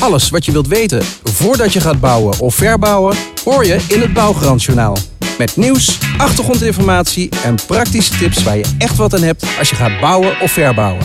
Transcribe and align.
Alles 0.00 0.30
wat 0.30 0.44
je 0.44 0.52
wilt 0.52 0.68
weten 0.68 1.02
voordat 1.24 1.72
je 1.72 1.80
gaat 1.80 2.00
bouwen 2.00 2.40
of 2.40 2.54
verbouwen, 2.54 3.16
hoor 3.44 3.66
je 3.66 3.78
in 3.88 4.00
het 4.00 4.12
Bouwgarantjournaal. 4.12 4.96
Met 5.38 5.56
nieuws, 5.56 5.98
achtergrondinformatie 6.16 7.28
en 7.44 7.54
praktische 7.66 8.18
tips 8.18 8.42
waar 8.42 8.56
je 8.56 8.74
echt 8.78 8.96
wat 8.96 9.14
aan 9.14 9.22
hebt 9.22 9.44
als 9.58 9.70
je 9.70 9.76
gaat 9.76 10.00
bouwen 10.00 10.40
of 10.40 10.50
verbouwen. 10.50 11.04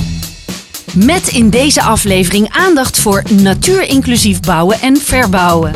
Met 0.93 1.27
in 1.27 1.49
deze 1.49 1.81
aflevering 1.81 2.49
aandacht 2.49 2.99
voor 2.99 3.23
natuurinclusief 3.41 4.39
bouwen 4.39 4.81
en 4.81 4.97
verbouwen. 4.97 5.73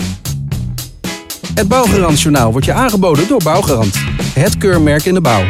Het 1.54 1.68
Bouwgarantjournaal 1.68 2.52
wordt 2.52 2.66
je 2.66 2.74
aangeboden 2.74 3.28
door 3.28 3.44
Bouwgarant. 3.44 3.96
Het 4.34 4.58
keurmerk 4.58 5.06
in 5.06 5.14
de 5.14 5.22
bouw. 5.22 5.44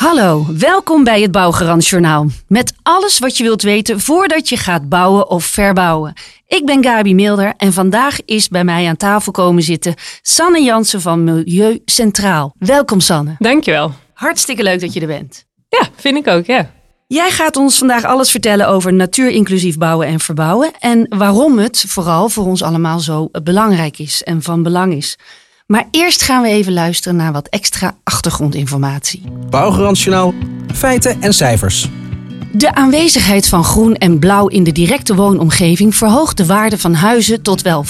Hallo, 0.00 0.46
welkom 0.58 1.04
bij 1.04 1.22
het 1.22 1.30
Bouwgarant 1.30 1.86
Journaal. 1.86 2.26
Met 2.46 2.72
alles 2.82 3.18
wat 3.18 3.36
je 3.36 3.42
wilt 3.42 3.62
weten 3.62 4.00
voordat 4.00 4.48
je 4.48 4.56
gaat 4.56 4.88
bouwen 4.88 5.30
of 5.30 5.44
verbouwen. 5.44 6.12
Ik 6.46 6.66
ben 6.66 6.84
Gabi 6.84 7.14
Milder 7.14 7.54
en 7.56 7.72
vandaag 7.72 8.24
is 8.24 8.48
bij 8.48 8.64
mij 8.64 8.88
aan 8.88 8.96
tafel 8.96 9.32
komen 9.32 9.62
zitten 9.62 9.94
Sanne 10.22 10.62
Jansen 10.62 11.00
van 11.00 11.24
Milieu 11.24 11.80
Centraal. 11.84 12.54
Welkom 12.58 13.00
Sanne. 13.00 13.36
Dankjewel. 13.38 13.92
Hartstikke 14.14 14.62
leuk 14.62 14.80
dat 14.80 14.92
je 14.92 15.00
er 15.00 15.06
bent. 15.06 15.44
Ja, 15.68 15.88
vind 15.96 16.16
ik 16.16 16.26
ook, 16.26 16.46
ja. 16.46 16.70
Jij 17.06 17.30
gaat 17.30 17.56
ons 17.56 17.78
vandaag 17.78 18.04
alles 18.04 18.30
vertellen 18.30 18.68
over 18.68 18.92
natuurinclusief 18.92 19.78
bouwen 19.78 20.06
en 20.06 20.20
verbouwen 20.20 20.70
en 20.78 21.06
waarom 21.08 21.58
het 21.58 21.84
vooral 21.88 22.28
voor 22.28 22.44
ons 22.44 22.62
allemaal 22.62 23.00
zo 23.00 23.28
belangrijk 23.42 23.98
is 23.98 24.22
en 24.22 24.42
van 24.42 24.62
belang 24.62 24.94
is. 24.94 25.16
Maar 25.70 25.88
eerst 25.90 26.22
gaan 26.22 26.42
we 26.42 26.48
even 26.48 26.72
luisteren 26.72 27.16
naar 27.16 27.32
wat 27.32 27.48
extra 27.48 27.96
achtergrondinformatie. 28.04 29.22
Bouwgarantjournaal, 29.50 30.34
feiten 30.74 31.22
en 31.22 31.34
cijfers. 31.34 31.88
De 32.52 32.74
aanwezigheid 32.74 33.48
van 33.48 33.64
groen 33.64 33.94
en 33.94 34.18
blauw 34.18 34.46
in 34.46 34.64
de 34.64 34.72
directe 34.72 35.14
woonomgeving 35.14 35.94
verhoogt 35.94 36.36
de 36.36 36.46
waarde 36.46 36.78
van 36.78 36.94
huizen 36.94 37.42
tot 37.42 37.62
wel 37.62 37.84
15% 37.84 37.88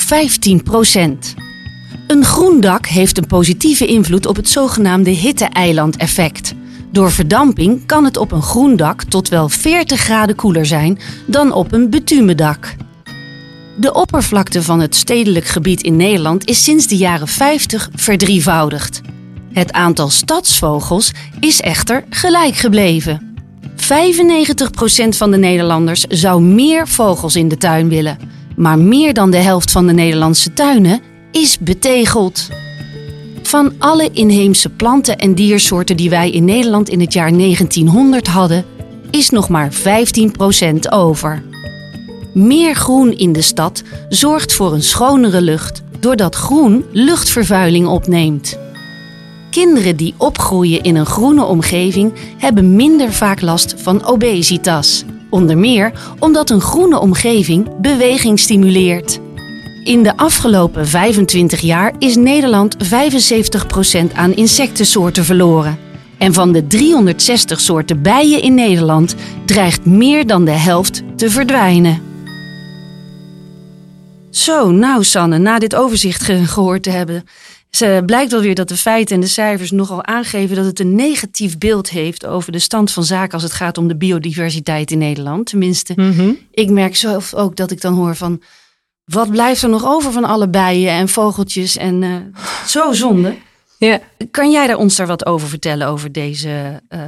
Een 2.07 2.25
groen 2.25 2.61
dak 2.61 2.87
heeft 2.87 3.19
een 3.19 3.27
positieve 3.27 3.87
invloed 3.87 4.27
op 4.27 4.37
het 4.37 4.49
zogenaamde 4.49 5.11
hitte-eiland-effect. 5.11 6.55
Door 6.93 7.11
verdamping 7.11 7.87
kan 7.87 8.05
het 8.05 8.17
op 8.17 8.33
een 8.33 8.43
groen 8.43 8.77
dak 8.77 9.03
tot 9.03 9.29
wel 9.29 9.49
40 9.49 10.01
graden 10.01 10.37
koeler 10.37 10.67
zijn 10.67 10.99
dan 11.27 11.53
op 11.53 11.73
een 11.73 11.91
betumendak. 11.91 12.77
De 13.81 13.93
oppervlakte 13.93 14.63
van 14.63 14.81
het 14.81 14.95
stedelijk 14.95 15.47
gebied 15.47 15.83
in 15.83 15.97
Nederland 15.97 16.49
is 16.49 16.65
sinds 16.65 16.87
de 16.87 16.97
jaren 16.97 17.29
50 17.29 17.91
verdrievoudigd. 17.95 19.01
Het 19.53 19.73
aantal 19.73 20.11
stadsvogels 20.11 21.13
is 21.39 21.61
echter 21.61 22.05
gelijk 22.11 22.57
gebleven. 22.57 23.37
95% 23.77 23.77
van 25.09 25.31
de 25.31 25.37
Nederlanders 25.37 26.01
zou 26.01 26.43
meer 26.43 26.89
vogels 26.89 27.37
in 27.37 27.49
de 27.49 27.57
tuin 27.57 27.89
willen. 27.89 28.19
Maar 28.57 28.79
meer 28.79 29.15
dan 29.15 29.31
de 29.31 29.37
helft 29.37 29.71
van 29.71 29.87
de 29.87 29.93
Nederlandse 29.93 30.53
tuinen 30.53 31.01
is 31.33 31.59
betegeld. 31.59 32.49
Van 33.43 33.73
alle 33.79 34.11
inheemse 34.13 34.69
planten 34.69 35.19
en 35.19 35.35
diersoorten 35.35 35.97
die 35.97 36.11
wij 36.11 36.31
in 36.31 36.45
Nederland 36.45 36.89
in 36.89 37.01
het 37.01 37.13
jaar 37.13 37.33
1900 37.33 38.27
hadden, 38.27 38.65
is 39.11 39.31
nog 39.31 39.49
maar 39.49 39.73
15% 39.73 39.77
over. 40.89 41.50
Meer 42.33 42.75
groen 42.75 43.19
in 43.19 43.33
de 43.33 43.43
stad 43.43 43.83
zorgt 44.09 44.53
voor 44.53 44.73
een 44.73 44.83
schonere 44.83 45.41
lucht, 45.41 45.83
doordat 45.99 46.35
groen 46.35 46.85
luchtvervuiling 46.93 47.87
opneemt. 47.87 48.59
Kinderen 49.51 49.97
die 49.97 50.15
opgroeien 50.17 50.83
in 50.83 50.97
een 50.97 51.07
groene 51.07 51.45
omgeving 51.45 52.13
hebben 52.39 52.77
minder 52.77 53.13
vaak 53.13 53.41
last 53.41 53.75
van 53.77 54.05
obesitas. 54.05 55.05
Onder 55.31 55.59
meer 55.59 55.93
omdat 56.19 56.51
een 56.51 56.61
groene 56.61 56.99
omgeving 56.99 57.81
beweging 57.81 58.39
stimuleert. 58.39 59.21
In 59.85 60.03
de 60.03 60.17
afgelopen 60.17 60.89
25 60.89 61.61
jaar 61.61 61.93
is 61.99 62.17
Nederland 62.17 62.77
75% 62.77 64.13
aan 64.15 64.35
insectensoorten 64.35 65.25
verloren. 65.25 65.79
En 66.19 66.33
van 66.33 66.53
de 66.53 66.67
360 66.67 67.61
soorten 67.61 68.03
bijen 68.03 68.43
in 68.43 68.55
Nederland 68.55 69.15
dreigt 69.45 69.85
meer 69.85 70.27
dan 70.27 70.45
de 70.45 70.51
helft 70.51 71.03
te 71.17 71.31
verdwijnen. 71.31 72.10
Zo, 74.31 74.71
nou 74.71 75.05
Sanne, 75.05 75.39
na 75.39 75.59
dit 75.59 75.75
overzicht 75.75 76.23
gehoord 76.25 76.83
te 76.83 76.91
hebben, 76.91 77.25
ze 77.71 78.03
blijkt 78.07 78.31
wel 78.31 78.41
weer 78.41 78.55
dat 78.55 78.69
de 78.69 78.77
feiten 78.77 79.15
en 79.15 79.21
de 79.21 79.27
cijfers 79.27 79.71
nogal 79.71 80.05
aangeven 80.05 80.57
dat 80.57 80.65
het 80.65 80.81
een 80.81 80.95
negatief 80.95 81.59
beeld 81.59 81.91
heeft 81.91 82.27
over 82.27 82.53
de 82.53 82.59
stand 82.59 82.93
van 82.93 83.05
zaken 83.05 83.33
als 83.33 83.43
het 83.43 83.53
gaat 83.53 83.79
om 83.79 83.89
de 83.89 83.97
biodiversiteit 83.97 84.91
in 84.91 84.99
Nederland. 84.99 85.47
Tenminste, 85.47 85.93
Mhm. 85.97 86.31
ik 86.51 86.71
merk 86.71 86.97
zelf 86.97 87.35
ook 87.35 87.57
dat 87.57 87.71
ik 87.71 87.81
dan 87.81 87.95
hoor 87.95 88.17
van 88.17 88.43
wat 89.05 89.31
blijft 89.31 89.63
er 89.63 89.69
nog 89.69 89.85
over 89.87 90.13
van 90.13 90.25
alle 90.25 90.49
bijen 90.49 90.91
en 90.93 91.09
vogeltjes 91.09 91.77
en 91.77 92.03
eh, 92.03 92.17
zo 92.67 92.93
zonde. 92.93 93.37
Ja. 93.79 94.01
Kan 94.31 94.51
jij 94.51 94.67
daar 94.67 94.77
ons 94.77 94.97
daar 94.97 95.07
wat 95.07 95.27
over 95.27 95.49
vertellen 95.49 95.87
over 95.87 96.13
deze 96.13 96.83
eh, 96.89 97.01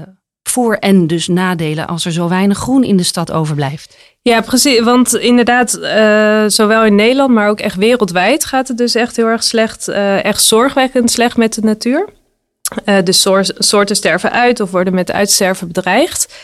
voor- 0.53 0.75
en 0.75 1.07
dus 1.07 1.29
nadelen 1.29 1.87
als 1.87 2.05
er 2.05 2.13
zo 2.13 2.29
weinig 2.29 2.59
groen 2.59 2.85
in 2.85 2.97
de 2.97 3.03
stad 3.03 3.33
overblijft? 3.33 3.97
ja, 4.23 4.41
precies. 4.41 4.81
Want 4.81 5.15
inderdaad, 5.15 5.75
eh, 5.75 6.45
zowel 6.47 6.85
in 6.85 6.95
Nederland, 6.95 7.31
maar 7.35 7.49
ook 7.49 7.61
echt 7.61 7.77
wereldwijd 7.77 8.45
gaat 8.45 8.69
het 8.69 8.77
dus 8.79 8.95
echt 8.95 9.17
heel 9.17 9.27
erg 9.27 9.43
slecht. 9.43 9.89
eh, 9.89 10.25
echt 10.25 10.43
zorgwekkend 10.43 11.11
slecht 11.11 11.37
met 11.37 11.55
de 11.55 11.61
natuur. 11.61 12.09
De 13.05 13.13
soor- 13.13 13.55
soorten 13.59 13.97
sterven 13.97 14.33
uit 14.33 14.61
of 14.61 14.71
worden 14.71 14.95
met 14.95 15.13
uitsterven 15.13 15.67
bedreigd. 15.67 16.35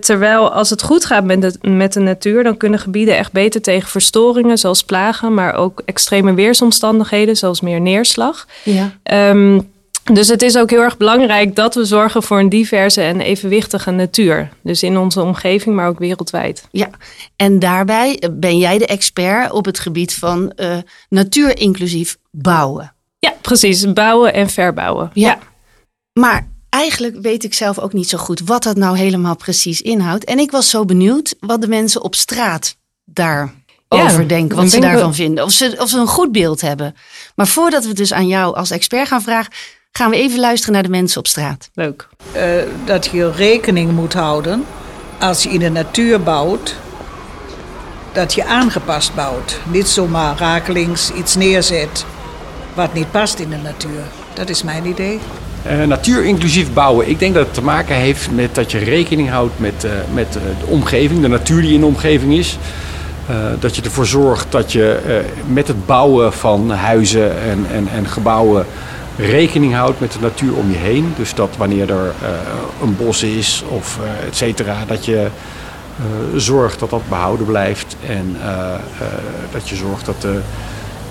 Terwijl 0.00 0.52
als 0.52 0.70
het 0.70 0.82
goed 0.82 1.04
gaat 1.04 1.24
met 1.24 1.42
de, 1.42 1.68
met 1.68 1.92
de 1.92 2.00
natuur, 2.00 2.42
dan 2.42 2.56
kunnen 2.56 2.78
gebieden 2.78 3.16
echt 3.16 3.32
beter 3.32 3.62
tegen 3.62 3.88
verstoringen, 3.88 4.58
zoals 4.58 4.84
plagen, 4.84 5.34
maar 5.34 5.54
ook 5.54 5.82
extreme 5.84 6.34
weersomstandigheden, 6.34 7.36
zoals 7.36 7.60
meer 7.60 7.80
neerslag. 7.80 8.46
Ja. 8.64 8.90
Ehm, 9.02 9.60
dus 10.04 10.28
het 10.28 10.42
is 10.42 10.56
ook 10.56 10.70
heel 10.70 10.82
erg 10.82 10.96
belangrijk 10.96 11.56
dat 11.56 11.74
we 11.74 11.84
zorgen 11.84 12.22
voor 12.22 12.38
een 12.38 12.48
diverse 12.48 13.00
en 13.02 13.20
evenwichtige 13.20 13.90
natuur. 13.90 14.48
Dus 14.62 14.82
in 14.82 14.98
onze 14.98 15.20
omgeving, 15.20 15.74
maar 15.74 15.88
ook 15.88 15.98
wereldwijd. 15.98 16.68
Ja, 16.70 16.90
en 17.36 17.58
daarbij 17.58 18.22
ben 18.30 18.58
jij 18.58 18.78
de 18.78 18.86
expert 18.86 19.52
op 19.52 19.64
het 19.64 19.78
gebied 19.78 20.14
van 20.14 20.52
eh 20.52 20.76
natuurinclusief 21.08 22.16
bouwen. 22.30 22.94
Ja, 23.18 23.34
precies. 23.40 23.92
Bouwen 23.92 24.34
en 24.34 24.50
verbouwen. 24.50 25.10
Ja. 25.14 25.38
Maar 26.12 26.48
eigenlijk 26.68 27.16
weet 27.20 27.44
ik 27.44 27.54
zelf 27.54 27.78
ook 27.78 27.92
niet 27.92 28.08
zo 28.08 28.18
goed 28.18 28.40
wat 28.40 28.62
dat 28.62 28.76
nou 28.76 28.98
helemaal 28.98 29.36
precies 29.36 29.80
inhoudt. 29.80 30.24
En 30.24 30.38
ik 30.38 30.50
was 30.50 30.70
zo 30.70 30.84
benieuwd 30.84 31.34
wat 31.40 31.60
de 31.60 31.68
mensen 31.68 32.02
op 32.02 32.14
straat 32.14 32.76
daarover 33.04 33.52
Ja, 34.20 34.22
denken, 34.26 34.56
wat 34.56 34.70
ze 34.70 34.80
daarvan 34.80 35.14
vinden. 35.14 35.44
Of 35.44 35.52
ze, 35.52 35.76
of 35.78 35.88
ze 35.88 35.98
een 35.98 36.06
goed 36.06 36.32
beeld 36.32 36.60
hebben. 36.60 36.94
Maar 37.34 37.46
voordat 37.46 37.84
we 37.84 37.92
dus 37.92 38.12
aan 38.12 38.26
jou 38.26 38.54
als 38.56 38.70
expert 38.70 39.08
gaan 39.08 39.22
vragen, 39.22 39.52
gaan 39.92 40.10
we 40.10 40.16
even 40.16 40.40
luisteren 40.40 40.74
naar 40.74 40.82
de 40.82 40.88
mensen 40.88 41.18
op 41.18 41.26
straat. 41.26 41.70
Leuk. 41.74 42.08
eh, 42.32 42.42
dat 42.84 43.06
je 43.12 43.30
rekening 43.32 43.92
moet 43.92 44.12
houden 44.12 44.64
als 45.18 45.42
je 45.42 45.48
in 45.48 45.58
de 45.58 45.70
natuur 45.70 46.20
bouwt, 46.22 46.76
dat 48.12 48.34
je 48.34 48.44
aangepast 48.44 49.14
bouwt. 49.14 49.60
Niet 49.70 49.88
zomaar 49.88 50.38
rakelings 50.38 51.12
iets 51.12 51.34
neerzet 51.36 52.04
wat 52.74 52.94
niet 52.94 53.10
past 53.10 53.38
in 53.38 53.50
de 53.50 53.56
natuur. 53.56 54.00
Dat 54.34 54.48
is 54.48 54.62
mijn 54.62 54.86
idee. 54.86 55.18
Uh, 55.66 55.84
natuurinclusief 55.86 56.72
bouwen. 56.72 57.08
Ik 57.08 57.18
denk 57.18 57.34
dat 57.34 57.44
het 57.44 57.54
te 57.54 57.62
maken 57.62 57.94
heeft 57.94 58.30
met 58.30 58.54
dat 58.54 58.70
je 58.70 58.78
rekening 58.78 59.30
houdt 59.30 59.58
met, 59.58 59.84
uh, 59.84 59.90
met 60.12 60.32
de 60.32 60.66
omgeving, 60.66 61.20
de 61.20 61.28
natuur 61.28 61.62
die 61.62 61.74
in 61.74 61.80
de 61.80 61.86
omgeving 61.86 62.32
is. 62.32 62.58
Uh, 63.30 63.36
dat 63.58 63.76
je 63.76 63.82
ervoor 63.82 64.06
zorgt 64.06 64.46
dat 64.50 64.72
je 64.72 65.00
uh, 65.06 65.52
met 65.52 65.68
het 65.68 65.86
bouwen 65.86 66.32
van 66.32 66.70
huizen 66.70 67.40
en, 67.40 67.66
en, 67.72 67.88
en 67.88 68.06
gebouwen 68.06 68.66
rekening 69.20 69.74
houdt 69.74 70.00
met 70.00 70.12
de 70.12 70.20
natuur 70.20 70.54
om 70.54 70.70
je 70.70 70.76
heen. 70.76 71.12
Dus 71.16 71.34
dat 71.34 71.56
wanneer 71.56 71.90
er 71.90 72.14
uh, 72.22 72.28
een 72.82 72.96
bos 72.96 73.22
is 73.22 73.64
of 73.68 73.98
uh, 74.02 74.26
et 74.26 74.36
cetera, 74.36 74.84
dat 74.86 75.04
je 75.04 75.26
uh, 76.00 76.38
zorgt 76.38 76.78
dat 76.78 76.90
dat 76.90 77.08
behouden 77.08 77.46
blijft. 77.46 77.96
En 78.06 78.36
dat 79.52 79.68
je 79.68 79.76
zorgt 79.76 80.06
dat 80.06 80.20
de, 80.20 80.40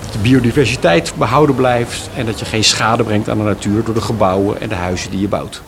dat 0.04 0.14
de 0.14 0.20
biodiversiteit 0.20 1.14
behouden 1.18 1.56
blijft. 1.56 2.10
En 2.16 2.26
dat 2.26 2.40
je 2.40 2.46
geen 2.46 2.64
schade 2.64 3.04
brengt 3.04 3.30
aan 3.30 3.38
de 3.38 3.44
natuur 3.44 3.84
door 3.84 3.94
de 3.94 4.02
gebouwen 4.02 4.62
en 4.62 4.70
de 4.70 4.76
huizen 4.76 5.12
die 5.12 5.22
je 5.22 5.28
bouwt. 5.28 5.62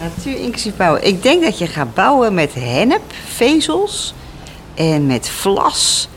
Natuur 0.00 0.40
inclusief 0.40 0.76
bouwen. 0.76 1.06
Ik 1.06 1.22
denk 1.22 1.42
dat 1.42 1.58
je 1.58 1.66
gaat 1.66 1.94
bouwen 1.94 2.34
met 2.34 2.54
hennep, 2.54 3.02
vezels 3.26 4.14
en 4.74 5.06
met 5.06 5.28
vlas 5.28 6.08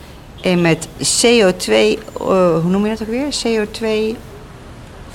en 0.41 0.61
met 0.61 0.87
CO2. 0.87 1.67
Uh, 1.69 1.97
hoe 2.61 2.69
noem 2.69 2.83
je 2.85 2.89
dat 2.89 3.01
ook 3.01 3.07
weer? 3.07 3.27
CO2 3.45 4.15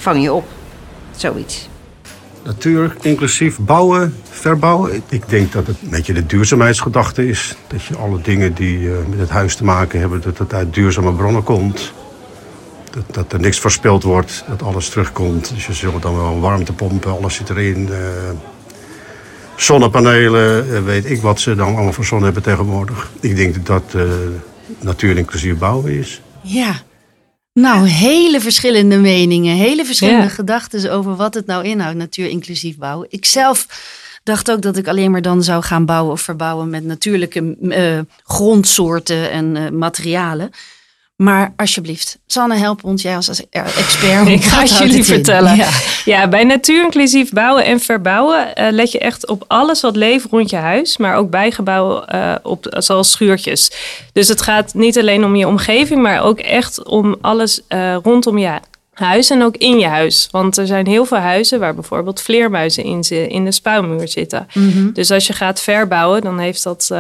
vang 0.03 0.23
je 0.23 0.33
op. 0.33 0.45
Zoiets. 1.17 1.69
Natuur 2.45 2.97
inclusief 3.01 3.59
bouwen, 3.59 4.15
verbouwen. 4.31 5.03
Ik- 5.09 5.29
denk 5.29 5.53
dat 5.53 5.67
het 5.67 5.77
een 5.83 5.91
beetje 5.91 6.13
de 6.13 6.27
duurzaamheidsgedachte 6.27 7.29
is. 7.29 7.55
Dat 7.67 7.83
je 7.85 7.97
alle 7.97 8.21
dingen 8.21 8.55
die 8.55 8.91
eh, 8.91 8.97
met 9.09 9.19
het 9.19 9.29
huis 9.31 9.57
te 9.57 9.65
maken 9.65 10.01
hebben, 10.01 10.21
dat 10.21 10.39
het 10.39 10.55
uit 10.55 10.75
duurzame 10.75 11.13
bronnen 11.13 11.43
komt. 11.43 11.93
Dat, 12.91 13.05
dat 13.11 13.33
er 13.33 13.41
niks 13.41 13.59
verspild 13.61 14.03
wordt, 14.03 14.45
dat 14.49 14.63
alles 14.63 14.89
terugkomt. 14.89 15.53
Dus 15.55 15.67
je 15.67 15.73
zult 15.73 16.03
dan 16.03 16.17
wel 16.17 16.27
een 16.33 16.41
warmtepompen, 16.41 17.11
alles 17.17 17.35
zit 17.35 17.51
erin. 17.51 17.89
eh, 17.93 17.99
zonnepanelen, 19.57 20.75
eh, 20.75 20.83
weet 20.83 21.11
ik 21.11 21.21
wat 21.23 21.41
ze 21.41 21.55
dan 21.55 21.75
allemaal 21.75 21.93
voor 21.93 22.05
zon 22.05 22.23
hebben 22.23 22.43
tegenwoordig. 22.43 23.11
Ik 23.21 23.37
denk 23.37 23.55
dat 23.55 23.67
dat 23.67 24.01
eh, 24.03 24.09
natuur 24.81 25.17
inclusief 25.17 25.59
bouwen 25.59 25.93
is. 25.93 26.23
Ja. 26.41 26.75
Nou, 27.55 27.87
hele 27.87 28.41
verschillende 28.41 28.97
meningen, 28.97 29.57
hele 29.57 29.85
verschillende 29.85 30.23
Ja. 30.23 30.29
gedachten 30.29 30.93
over 30.93 31.17
wat 31.17 31.35
het 31.35 31.47
nou 31.47 31.65
inhoudt, 31.65 31.97
natuur 31.97 32.29
inclusief 32.29 32.77
bouwen. 32.77 33.07
Ik 33.11 33.25
zelf 33.25 33.67
dacht 34.23 34.51
ook 34.51 34.63
dat 34.63 34.77
ik 34.77 34.89
alleen 34.89 35.11
maar 35.11 35.23
dan 35.23 35.43
zou 35.43 35.63
gaan 35.63 35.85
bouwen 35.85 36.13
of 36.13 36.21
verbouwen 36.21 36.71
met 36.71 36.85
natuurlijke 36.85 37.57
eh, 37.69 37.99
grondsoorten 38.25 39.31
en 39.31 39.57
eh, 39.57 39.71
materialen. 39.71 40.51
Maar 41.17 41.53
alsjeblieft, 41.56 42.19
Sanne, 42.26 42.56
help 42.56 42.85
ons, 42.85 43.03
jij 43.03 43.17
als 43.17 43.29
expert. 43.50 44.29
Ik 44.38 44.43
ga 44.43 44.61
het 44.61 44.79
jullie 44.79 45.05
vertellen. 45.05 45.56
Ja. 45.56 45.69
Ja, 46.05 46.29
bij 46.29 46.44
natuurinclusief 46.44 47.31
bouwen 47.31 47.64
en 47.64 47.81
verbouwen 47.81 48.55
eh, 48.55 48.73
let 48.73 48.93
je 48.93 48.99
echt 48.99 49.29
op 49.29 49.44
alles 49.47 49.81
wat 49.81 49.97
leeft 49.97 50.26
rond 50.31 50.50
je 50.50 50.56
huis, 50.56 50.97
maar 50.97 51.17
ook 51.17 51.31
bijgebouwen 51.31 52.09
eh, 52.09 52.35
op, 52.43 52.67
zoals 52.79 53.11
schuurtjes. 53.11 53.70
Dus 54.12 54.29
het 54.29 54.43
gaat 54.43 54.75
niet 54.75 54.99
alleen 54.99 55.25
om 55.25 55.37
je 55.37 55.47
omgeving, 55.47 56.03
maar 56.03 56.23
ook 56.23 56.38
echt 56.38 56.85
om 56.85 57.17
alles 57.20 57.61
eh, 57.69 57.97
rondom 58.03 58.38
je 58.38 58.58
huis 58.93 59.31
en 59.31 59.43
ook 59.43 59.56
in 59.56 59.79
je 59.79 59.87
huis. 59.87 60.29
Want 60.31 60.56
er 60.56 60.67
zijn 60.67 60.87
heel 60.87 61.05
veel 61.05 61.19
huizen 61.19 61.61
waar 61.61 61.75
bijvoorbeeld 61.75 62.23
vleermuizen 62.23 62.85
in, 62.85 63.03
in 63.29 63.44
de 63.44 63.53
spouwmuur 63.53 64.08
zitten. 64.08 64.47
Dus 64.93 65.11
als 65.11 65.26
je 65.26 65.32
gaat 65.32 65.61
verbouwen, 65.61 66.20
dan 66.20 66.38
heeft 66.38 66.62
dat. 66.62 66.91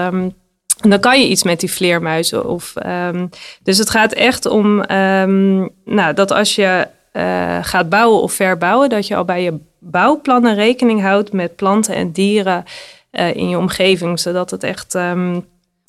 Ehm, 0.82 0.90
dan 0.90 1.00
kan 1.00 1.20
je 1.20 1.28
iets 1.28 1.42
met 1.42 1.60
die 1.60 1.72
vleermuizen. 1.72 2.48
Of, 2.48 2.76
ehm, 2.76 3.26
dus 3.62 3.78
het 3.78 3.90
gaat 3.90 4.12
echt 4.12 4.46
om 4.46 4.82
ehm, 4.82 5.58
nou, 5.84 6.14
dat 6.14 6.30
als 6.32 6.54
je 6.54 6.88
eh, 7.12 7.58
gaat 7.62 7.88
bouwen 7.88 8.22
of 8.22 8.32
verbouwen, 8.32 8.88
dat 8.88 9.06
je 9.06 9.16
al 9.16 9.24
bij 9.24 9.42
je 9.42 9.58
bouwplannen 9.78 10.54
rekening 10.54 11.02
houdt 11.02 11.32
met 11.32 11.56
planten 11.56 11.94
en 11.94 12.12
dieren 12.12 12.64
eh, 13.10 13.34
in 13.34 13.48
je 13.48 13.58
omgeving, 13.58 14.20
zodat 14.20 14.50
het 14.50 14.62
echt. 14.64 14.94
ehm, 14.94 15.40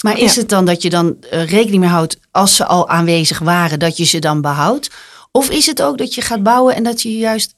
Maar 0.04 0.20
is 0.20 0.34
Ja. 0.36 0.40
het 0.42 0.50
dan 0.50 0.66
dat 0.66 0.82
je 0.82 0.90
dan 0.90 1.16
eh, 1.30 1.50
rekening 1.50 1.80
mee 1.82 1.90
houdt 1.90 2.20
als 2.32 2.56
ze 2.56 2.66
al 2.66 2.90
aanwezig 2.90 3.40
waren, 3.40 3.80
dat 3.80 3.98
je 3.98 4.04
ze 4.06 4.20
dan 4.20 4.42
behoudt? 4.42 4.90
Of 5.32 5.50
is 5.50 5.66
het 5.66 5.82
ook 5.82 5.98
dat 5.98 6.16
je 6.16 6.22
gaat 6.22 6.44
bouwen 6.44 6.76
en 6.76 6.84
dat 6.84 7.02
je 7.02 7.18
juist 7.18 7.56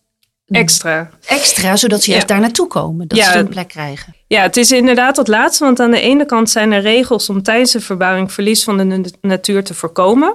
extra. 0.47 1.09
extra, 1.25 1.75
zodat 1.75 1.99
ze 2.01 2.05
Ja. 2.07 2.11
juist 2.13 2.27
daar 2.27 2.39
naartoe 2.39 2.67
komen, 2.67 3.07
dat 3.07 3.17
Ja. 3.17 3.31
ze 3.31 3.37
een 3.37 3.47
plek 3.47 3.67
krijgen? 3.67 4.15
Ja, 4.27 4.41
het 4.41 4.57
is 4.57 4.71
inderdaad 4.71 5.15
dat 5.15 5.27
laatste. 5.27 5.63
Want 5.63 5.79
aan 5.79 5.91
de 5.91 5.99
ene 6.01 6.25
kant 6.25 6.49
zijn 6.49 6.71
er 6.71 6.81
regels 6.81 7.29
om 7.29 7.43
tijdens 7.43 7.71
de 7.71 7.79
verbouwing 7.79 8.31
verlies 8.31 8.63
van 8.63 8.77
de 8.77 8.83
na- 8.83 9.01
natuur 9.21 9.63
te 9.63 9.73
voorkomen. 9.73 10.33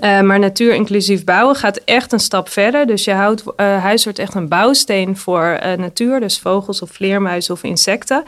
Eh, 0.00 0.20
maar 0.20 0.38
natuur 0.38 0.74
inclusief 0.74 1.24
bouwen 1.24 1.56
gaat 1.56 1.76
echt 1.76 2.12
een 2.12 2.20
stap 2.20 2.48
verder. 2.48 2.86
Dus 2.86 3.04
je 3.04 3.12
houdt, 3.12 3.42
eh, 3.56 3.82
huis 3.82 4.04
wordt 4.04 4.18
echt 4.18 4.34
een 4.34 4.48
bouwsteen 4.48 5.16
voor 5.16 5.44
eh, 5.44 5.78
natuur. 5.78 6.20
Dus 6.20 6.38
vogels 6.38 6.82
of 6.82 6.90
vleermuizen 6.90 7.54
of 7.54 7.62
insecten. 7.62 8.22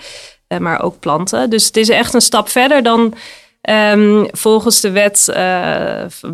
Maar 0.58 0.82
ook 0.82 0.98
planten. 1.00 1.50
Dus 1.50 1.66
het 1.66 1.76
is 1.76 1.88
echt 1.88 2.14
een 2.14 2.20
stap 2.20 2.48
verder 2.48 2.82
dan 2.82 3.14
ehm, 3.60 4.24
volgens 4.30 4.80
de 4.80 4.90
wet 4.90 5.28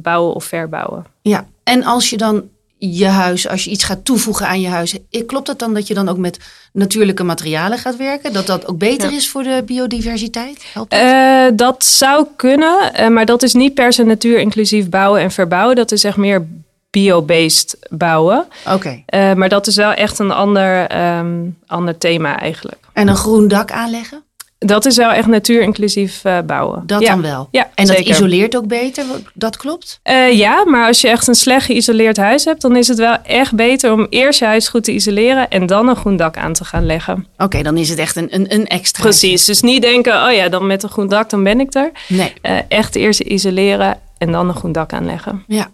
bouwen 0.02 0.34
of 0.34 0.44
verbouwen. 0.44 1.04
Ja, 1.22 1.46
en 1.64 1.84
als 1.84 2.10
je 2.10 2.16
dan 2.16 2.42
je 2.78 3.06
huis, 3.06 3.48
als 3.48 3.64
je 3.64 3.70
iets 3.70 3.84
gaat 3.84 4.04
toevoegen 4.04 4.46
aan 4.46 4.60
je 4.60 4.68
huis, 4.68 4.96
eh, 5.10 5.26
klopt 5.26 5.48
het 5.48 5.58
dan 5.58 5.74
dat 5.74 5.86
je 5.86 5.94
dan 5.94 6.08
ook 6.08 6.16
met 6.18 6.38
natuurlijke 6.72 7.22
materialen 7.22 7.78
gaat 7.78 7.96
werken? 7.96 8.32
Dat 8.32 8.46
dat 8.46 8.66
ook 8.66 8.78
beter 8.78 9.10
Ja. 9.10 9.16
is 9.16 9.28
voor 9.28 9.42
de 9.42 9.62
biodiversiteit? 9.66 10.64
Helpt 10.72 10.90
dat? 10.90 11.00
Eh, 11.00 11.46
dat 11.54 11.84
zou 11.84 12.26
kunnen, 12.36 12.94
eh, 12.94 13.08
maar 13.08 13.26
dat 13.26 13.42
is 13.42 13.54
niet 13.54 13.74
per 13.74 13.92
se 13.92 14.02
natuur 14.04 14.38
inclusief 14.38 14.88
bouwen 14.88 15.20
en 15.20 15.30
verbouwen. 15.30 15.76
Dat 15.76 15.92
is 15.92 16.04
echt 16.04 16.16
meer 16.16 16.46
bio-based 16.90 17.76
bouwen. 17.90 18.46
Oké. 18.72 19.02
Maar 19.34 19.48
dat 19.48 19.66
is 19.66 19.76
wel 19.76 19.92
echt 19.92 20.18
een 20.18 20.30
ander, 20.30 20.86
ehm, 20.86 21.44
ander 21.66 21.98
thema 21.98 22.38
eigenlijk. 22.38 22.78
En 22.92 23.08
een 23.08 23.16
groen 23.16 23.48
dak 23.48 23.70
aanleggen? 23.70 24.22
Dat 24.58 24.86
is 24.86 24.96
wel 24.96 25.10
echt 25.10 25.26
natuur 25.26 25.62
inclusief 25.62 26.24
eh, 26.24 26.38
bouwen. 26.46 26.82
Dat 26.86 27.00
ja. 27.00 27.10
dan 27.10 27.22
wel. 27.22 27.48
Ja, 27.50 27.70
En 27.74 27.86
dat 27.86 27.98
isoleert 27.98 28.56
ook 28.56 28.66
beter? 28.66 29.04
Dat 29.34 29.56
klopt? 29.56 30.00
Eh, 30.02 30.32
ja, 30.32 30.64
maar 30.64 30.86
als 30.86 31.00
je 31.00 31.08
echt 31.08 31.26
een 31.28 31.34
slecht 31.34 31.66
geïsoleerd 31.66 32.16
huis 32.16 32.44
hebt, 32.44 32.62
dan 32.62 32.76
is 32.76 32.88
het 32.88 32.98
wel 32.98 33.16
echt 33.22 33.54
beter 33.54 33.92
om 33.92 34.06
eerst 34.10 34.38
je 34.38 34.44
huis 34.44 34.68
goed 34.68 34.84
te 34.84 34.92
isoleren 34.92 35.48
en 35.48 35.66
dan 35.66 35.88
een 35.88 35.96
groen 35.96 36.16
dak 36.16 36.36
aan 36.36 36.52
te 36.52 36.64
gaan 36.64 36.86
leggen. 36.86 37.26
Oké, 37.36 37.62
dan 37.62 37.76
is 37.76 37.88
het 37.88 37.98
echt 37.98 38.16
een, 38.16 38.34
een, 38.34 38.54
een 38.54 38.66
extra. 38.66 39.02
Precies. 39.02 39.44
Dus 39.44 39.62
niet 39.62 39.82
denken, 39.82 40.24
oh 40.26 40.32
ja, 40.32 40.48
dan 40.48 40.66
met 40.66 40.82
een 40.82 40.88
groen 40.88 41.08
dak, 41.08 41.30
dan 41.30 41.42
ben 41.42 41.60
ik 41.60 41.74
er. 41.74 41.90
Nee. 42.08 42.32
Eh, 42.42 42.58
echt 42.68 42.94
eerst 42.94 43.20
isoleren 43.20 43.98
en 44.18 44.32
dan 44.32 44.48
een 44.48 44.54
groen 44.54 44.72
dak 44.72 44.92
aanleggen. 44.92 45.44
Ja. 45.46 45.70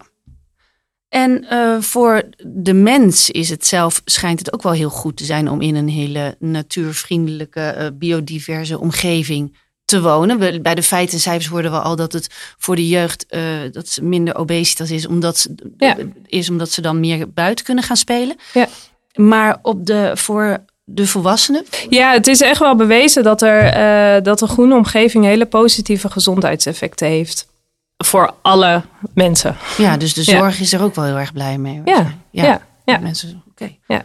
En 1.14 1.48
eh, 1.48 1.76
voor 1.80 2.22
de 2.46 2.72
mens 2.72 3.30
is 3.30 3.48
het 3.48 3.66
zelf, 3.66 4.02
schijnt 4.04 4.38
het 4.38 4.52
ook 4.52 4.62
wel 4.62 4.72
heel 4.72 4.90
goed 4.90 5.16
te 5.16 5.24
zijn 5.24 5.50
om 5.50 5.60
in 5.60 5.74
een 5.74 5.88
hele 5.88 6.36
natuurvriendelijke, 6.38 7.60
eh, 7.60 7.86
biodiverse 7.94 8.78
omgeving 8.78 9.56
te 9.84 10.00
wonen. 10.02 10.38
We, 10.38 10.60
bij 10.60 10.74
de 10.74 10.82
feiten 10.82 11.14
en 11.14 11.20
cijfers 11.20 11.46
hoorden 11.46 11.70
we 11.70 11.78
al 11.78 11.96
dat 11.96 12.12
het 12.12 12.28
voor 12.58 12.76
de 12.76 12.88
jeugd 12.88 13.26
eh, 13.26 13.42
dat 13.70 13.88
ze 13.88 14.04
minder 14.04 14.36
obesitas 14.36 14.90
is, 14.90 15.06
omdat 15.06 15.38
ze, 15.38 15.54
Ja. 15.78 15.96
is 16.26 16.50
omdat 16.50 16.70
ze 16.70 16.80
dan 16.80 17.00
meer 17.00 17.32
buiten 17.32 17.64
kunnen 17.64 17.84
gaan 17.84 17.96
spelen. 17.96 18.36
Ja. 18.52 18.68
Maar 19.14 19.58
op 19.62 19.86
de, 19.86 20.10
voor 20.14 20.64
de 20.84 21.06
volwassenen, 21.06 21.64
Ja, 21.88 22.12
het 22.12 22.26
is 22.26 22.40
echt 22.40 22.58
wel 22.60 22.76
bewezen 22.76 23.22
dat, 23.22 23.42
er, 23.42 24.22
dat 24.22 24.40
een 24.40 24.48
groene 24.48 24.74
omgeving 24.74 25.24
hele 25.24 25.46
positieve 25.46 26.10
gezondheidseffecten 26.10 27.06
heeft. 27.08 27.52
Voor 27.96 28.34
alle 28.42 28.82
mensen. 29.14 29.56
ja, 29.76 29.96
dus 29.96 30.14
de 30.14 30.22
Ja. 30.24 30.38
zorg 30.38 30.60
is 30.60 30.72
er 30.72 30.82
ook 30.82 30.94
wel 30.94 31.04
heel 31.04 31.16
erg 31.18 31.32
blij 31.32 31.58
mee. 31.58 31.82
Ja, 31.84 32.14
ja, 32.30 32.60
ja. 32.84 32.98
Mensen, 32.98 33.42
oké. 33.50 33.70
Ja. 33.86 34.02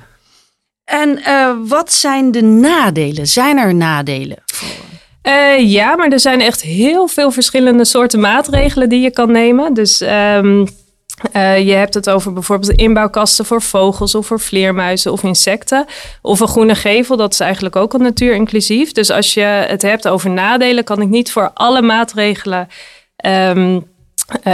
En 0.85 1.23
eh, 1.23 1.51
wat 1.67 1.93
zijn 1.93 2.31
de 2.31 2.41
nadelen? 2.41 3.27
Zijn 3.27 3.57
er 3.57 3.75
nadelen? 3.75 4.43
Eh, 5.21 5.59
ja, 5.71 5.95
maar 5.95 6.09
er 6.11 6.19
zijn 6.19 6.41
echt 6.41 6.61
heel 6.61 7.07
veel 7.07 7.31
verschillende 7.31 7.85
soorten 7.85 8.19
maatregelen 8.19 8.89
die 8.89 9.01
je 9.01 9.11
kan 9.11 9.31
nemen. 9.31 9.73
Dus 9.73 10.01
ehm, 10.01 10.65
eh, 11.31 11.67
je 11.67 11.73
hebt 11.73 11.93
het 11.93 12.09
over 12.09 12.33
bijvoorbeeld 12.33 12.71
inbouwkasten 12.71 13.45
voor 13.45 13.61
vogels 13.61 14.15
of 14.15 14.25
voor 14.27 14.39
vleermuizen 14.39 15.11
of 15.11 15.23
insecten. 15.23 15.85
Of 16.21 16.39
een 16.39 16.47
groene 16.47 16.75
gevel, 16.75 17.17
dat 17.17 17.33
is 17.33 17.39
eigenlijk 17.39 17.75
ook 17.75 17.93
al 17.93 17.99
natuurinclusief. 17.99 18.91
Dus 18.91 19.09
als 19.09 19.33
je 19.33 19.41
het 19.41 19.81
hebt 19.81 20.07
over 20.07 20.29
nadelen, 20.29 20.83
kan 20.83 21.01
ik 21.01 21.07
niet 21.09 21.31
voor 21.31 21.51
alle 21.53 21.81
maatregelen 21.81 22.67
eh, 23.21 23.77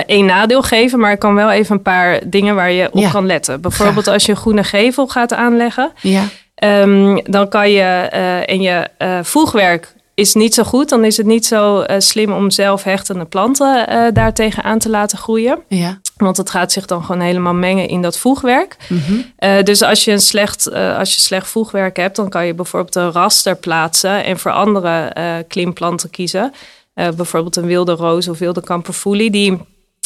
één 0.06 0.26
nadeel 0.26 0.62
geven. 0.62 1.00
Maar 1.00 1.12
ik 1.12 1.20
kan 1.20 1.36
wel 1.36 1.52
even 1.52 1.76
een 1.76 1.82
paar 1.82 2.20
dingen 2.26 2.56
waar 2.56 2.72
je 2.72 2.88
op 2.92 3.00
Ja, 3.00 3.10
kan 3.10 3.26
letten. 3.26 3.62
Bijvoorbeeld 3.62 4.08
als 4.08 4.26
je 4.26 4.32
een 4.32 4.38
groene 4.38 4.64
gevel 4.64 5.08
gaat 5.08 5.34
aanleggen. 5.34 5.92
Ja. 6.02 6.24
Ehm, 6.56 7.18
dan 7.24 7.50
kan 7.50 7.72
je 7.72 7.82
eh, 7.82 8.50
en 8.50 8.62
je 8.62 8.88
eh, 8.98 9.20
voegwerk 9.22 9.96
is 10.16 10.34
niet 10.34 10.54
zo 10.54 10.64
goed. 10.64 10.90
Dan 10.90 11.06
is 11.06 11.18
het 11.18 11.26
niet 11.26 11.46
zo 11.46 11.82
eh, 11.82 12.00
slim 12.00 12.32
om 12.32 12.52
zelf 12.52 12.84
hechtende 12.84 13.26
planten 13.26 13.88
eh 13.88 14.14
daartegen 14.14 14.63
aan 14.63 14.80
te 14.80 14.89
laten 14.89 15.18
groeien. 15.18 15.60
Ja. 15.68 16.00
Want 16.18 16.38
het 16.38 16.50
gaat 16.50 16.72
zich 16.72 16.86
dan 16.86 17.04
gewoon 17.04 17.22
helemaal 17.22 17.54
mengen 17.54 17.88
in 17.88 18.01
dat 18.01 18.18
voegwerk. 18.18 18.78
Mhm. 18.89 19.13
Eh, 19.38 19.63
dus 19.63 19.82
als 19.82 20.04
je, 20.04 20.12
een 20.12 20.22
slecht, 20.22 20.68
eh, 20.68 20.98
als 20.98 21.16
je 21.16 21.22
slecht 21.22 21.48
voegwerk 21.48 21.98
hebt, 21.98 22.16
dan 22.16 22.30
kan 22.30 22.46
je 22.46 22.54
bijvoorbeeld 22.54 22.96
een 22.96 23.12
raster 23.12 23.56
plaatsen 23.56 24.24
en 24.24 24.39
voor 24.39 24.51
andere 24.51 25.06
eh 25.06 25.34
klimplanten 25.48 26.10
kiezen. 26.10 26.54
Eh, 26.96 27.10
bijvoorbeeld 27.10 27.56
een 27.56 27.66
wilde 27.66 27.92
roos 27.92 28.28
of 28.28 28.40
wilde 28.40 28.62
kamperfoelie. 28.62 29.32
Die 29.32 29.58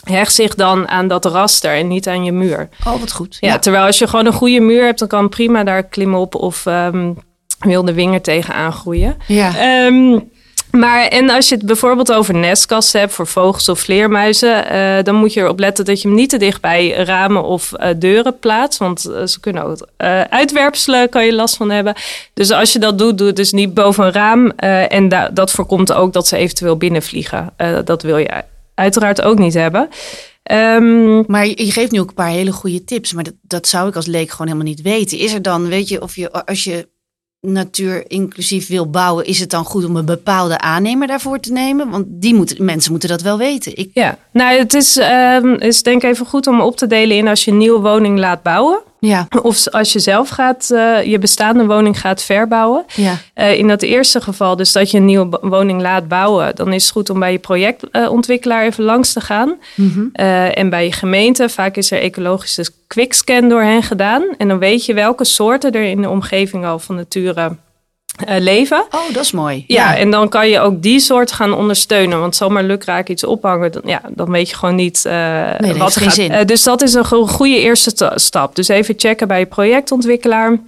hecht 0.04 0.34
zich 0.34 0.56
dan 0.56 0.88
aan 0.88 1.08
dat 1.08 1.26
raster 1.26 1.76
en 1.76 1.88
niet 1.88 2.08
aan 2.08 2.24
je 2.24 2.32
muur. 2.32 2.70
Oh, 2.88 3.00
wat 3.00 3.12
goed. 3.12 3.38
Ja, 3.40 3.60
terwijl 3.60 3.86
als 3.86 4.00
je 4.00 4.08
gewoon 4.08 4.26
een 4.26 4.34
goede 4.34 4.60
muur 4.60 4.84
hebt, 4.86 5.00
dan 5.00 5.08
kan 5.08 5.30
prima 5.30 5.64
daar 5.64 5.84
klimop 5.84 6.36
of 6.36 6.66
ehm, 6.66 7.14
wilde 7.60 7.94
winger 7.94 8.22
tegen 8.22 8.54
aangroeien. 8.54 9.18
Ja. 9.28 9.58
Ehm, 9.58 10.20
maar 10.72 11.08
en 11.08 11.30
als 11.30 11.50
je 11.50 11.56
het 11.56 11.66
bijvoorbeeld 11.66 12.12
over 12.14 12.34
nestkasten 12.36 13.00
hebt 13.00 13.14
voor 13.14 13.28
vogels 13.28 13.70
of 13.70 13.80
vleermuizen, 13.80 14.70
eh, 14.70 15.04
dan 15.04 15.16
moet 15.16 15.34
je 15.34 15.40
erop 15.40 15.60
letten 15.60 15.86
dat 15.86 16.02
je 16.02 16.08
hem 16.08 16.18
niet 16.18 16.30
te 16.30 16.38
dicht 16.38 16.62
bij 16.62 16.90
ramen 16.92 17.44
of 17.44 17.74
eh, 17.74 17.90
deuren 17.98 18.40
plaatst. 18.40 18.80
Want 18.80 19.06
eh, 19.06 19.26
ze 19.26 19.40
kunnen 19.40 19.64
ook 19.64 19.88
uitwerpselen, 20.30 21.10
kan 21.10 21.26
je 21.26 21.34
last 21.34 21.56
van 21.58 21.70
hebben. 21.72 21.94
Dus 22.34 22.52
als 22.52 22.74
je 22.74 22.80
dat 22.80 22.98
doet, 22.98 23.18
doe 23.18 23.28
het 23.28 23.36
dus 23.36 23.52
niet 23.52 23.74
boven 23.74 24.06
een 24.06 24.12
raam. 24.12 24.50
en 24.50 25.10
da- 25.10 25.30
dat 25.30 25.52
voorkomt 25.52 25.94
ook 25.94 26.14
dat 26.14 26.28
ze 26.28 26.38
eventueel 26.38 26.78
binnenvliegen. 26.78 27.54
Dat 27.86 28.02
wil 28.04 28.18
je 28.18 28.44
uiteraard 28.76 29.22
ook 29.22 29.38
niet 29.40 29.54
hebben. 29.54 29.90
Ehm, 30.44 31.32
Maar 31.32 31.46
je 31.48 31.72
geeft 31.72 31.92
nu 31.92 32.00
ook 32.00 32.08
een 32.10 32.14
paar 32.14 32.30
hele 32.30 32.52
goede 32.52 32.84
tips. 32.84 33.14
Maar 33.14 33.24
dat, 33.24 33.34
dat 33.42 33.68
zou 33.68 33.88
ik 33.88 33.96
als 33.96 34.06
leek 34.06 34.30
gewoon 34.32 34.48
helemaal 34.48 34.70
niet 34.70 34.82
weten. 34.82 35.18
Is 35.18 35.34
er 35.34 35.42
dan, 35.42 35.68
weet 35.68 35.88
je, 35.88 36.02
of 36.02 36.16
je 36.16 36.32
als 36.46 36.64
je 36.64 36.88
natuur 37.42 38.04
inclusief 38.08 38.68
wil 38.68 38.90
bouwen, 38.90 39.26
is 39.26 39.40
het 39.40 39.50
dan 39.50 39.66
goed 39.66 39.86
om 39.86 39.96
een 39.96 40.06
bepaalde 40.06 40.58
aannemer 40.58 41.08
daarvoor 41.08 41.40
te 41.40 41.52
nemen? 41.52 41.90
Want 41.90 42.06
die 42.08 42.34
moeten, 42.36 42.66
mensen 42.66 42.92
moeten 42.92 43.10
dat 43.10 43.22
wel 43.22 43.38
weten. 43.38 43.78
Ik, 43.78 43.90
Ja, 43.94 44.18
nou 44.32 44.58
het 44.58 44.74
is, 44.74 44.98
ehm, 44.98 45.54
is 45.54 45.84
denk 45.84 46.04
ik 46.04 46.10
even 46.10 46.26
goed 46.26 46.48
om 46.48 46.62
op 46.62 46.78
te 46.78 46.88
delen 46.88 47.18
in 47.18 47.28
als 47.28 47.46
je 47.46 47.52
een 47.52 47.58
nieuwe 47.58 47.80
woning 47.80 48.20
laat 48.20 48.44
bouwen. 48.44 48.82
Ja, 49.00 49.28
Of 49.42 49.68
als 49.68 49.94
je 49.94 50.00
zelf 50.00 50.30
gaat, 50.30 50.70
eh, 50.70 51.04
je 51.04 51.20
bestaande 51.20 51.66
woning 51.66 52.00
gaat 52.00 52.24
verbouwen. 52.24 52.86
ja, 52.96 53.18
Eh, 53.34 53.58
in 53.58 53.68
dat 53.68 53.82
eerste 53.82 54.22
geval, 54.22 54.56
dus 54.56 54.72
dat 54.72 54.92
je 54.92 54.98
een 54.98 55.06
nieuwe 55.06 55.40
woning 55.42 55.82
laat 55.82 56.08
bouwen, 56.08 56.56
dan 56.56 56.74
is 56.74 56.84
het 56.84 56.92
goed 56.92 57.10
om 57.10 57.20
bij 57.20 57.32
je 57.32 57.40
projectontwikkelaar 57.40 58.64
even 58.64 58.84
langs 58.84 59.14
te 59.14 59.22
gaan. 59.22 59.56
Mhm. 59.76 60.06
Eh, 60.14 60.58
en 60.58 60.70
bij 60.70 60.86
je 60.86 60.92
gemeente, 60.92 61.50
vaak 61.50 61.76
is 61.76 61.92
er 61.92 62.02
ecologische 62.02 62.66
quickscan 62.88 63.50
door 63.50 63.62
hen 63.62 63.84
gedaan. 63.84 64.24
En 64.38 64.48
dan 64.48 64.60
weet 64.60 64.86
je 64.86 64.94
welke 64.94 65.26
soorten 65.26 65.72
er 65.72 65.84
in 65.84 66.02
de 66.02 66.10
omgeving 66.10 66.66
al 66.66 66.80
van 66.80 66.96
nature 66.96 67.56
eh, 68.26 68.40
leven. 68.40 68.86
Oh, 68.92 69.14
dat 69.14 69.24
is 69.24 69.32
mooi. 69.32 69.64
Ja, 69.68 69.98
en 69.98 70.12
dan 70.12 70.30
kan 70.30 70.50
je 70.50 70.60
ook 70.60 70.82
die 70.82 71.00
soort 71.00 71.32
gaan 71.32 71.54
ondersteunen. 71.54 72.20
Want 72.20 72.36
zomaar 72.36 72.64
lukraak 72.64 73.08
iets 73.08 73.24
ophangen, 73.24 73.72
dan, 73.72 73.82
ja, 73.86 74.02
dan 74.10 74.32
weet 74.32 74.50
je 74.50 74.56
gewoon 74.56 74.76
niet 74.76 75.04
uh, 75.08 75.14
nee, 75.58 75.74
wat 75.74 75.96
er 75.96 76.02
gaat. 76.02 76.14
Zin. 76.14 76.32
Uh, 76.32 76.38
dus 76.46 76.64
dat 76.64 76.82
is 76.82 76.94
een 76.94 77.06
goede 77.06 77.60
eerste 77.60 78.12
stap. 78.16 78.56
Dus 78.56 78.68
even 78.68 78.94
checken 78.98 79.28
bij 79.28 79.40
je 79.40 79.46
projectontwikkelaar. 79.46 80.60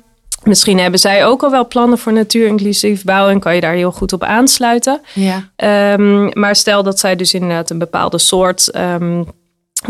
Misschien 0.43 0.79
hebben 0.79 0.99
zij 0.99 1.25
ook 1.25 1.43
al 1.43 1.51
wel 1.51 1.67
plannen 1.67 1.97
voor 1.97 2.13
natuurinclusief 2.13 3.03
bouwen 3.03 3.33
en 3.33 3.39
kan 3.39 3.55
je 3.55 3.61
daar 3.61 3.73
heel 3.73 3.91
goed 3.91 4.13
op 4.13 4.23
aansluiten. 4.23 5.01
Ja. 5.13 5.93
Um, 5.93 6.29
maar 6.33 6.55
stel 6.55 6.83
dat 6.83 6.99
zij 6.99 7.15
dus 7.15 7.33
inderdaad 7.33 7.69
een 7.69 7.77
bepaalde 7.77 8.17
soort, 8.17 8.75
um, 8.75 9.25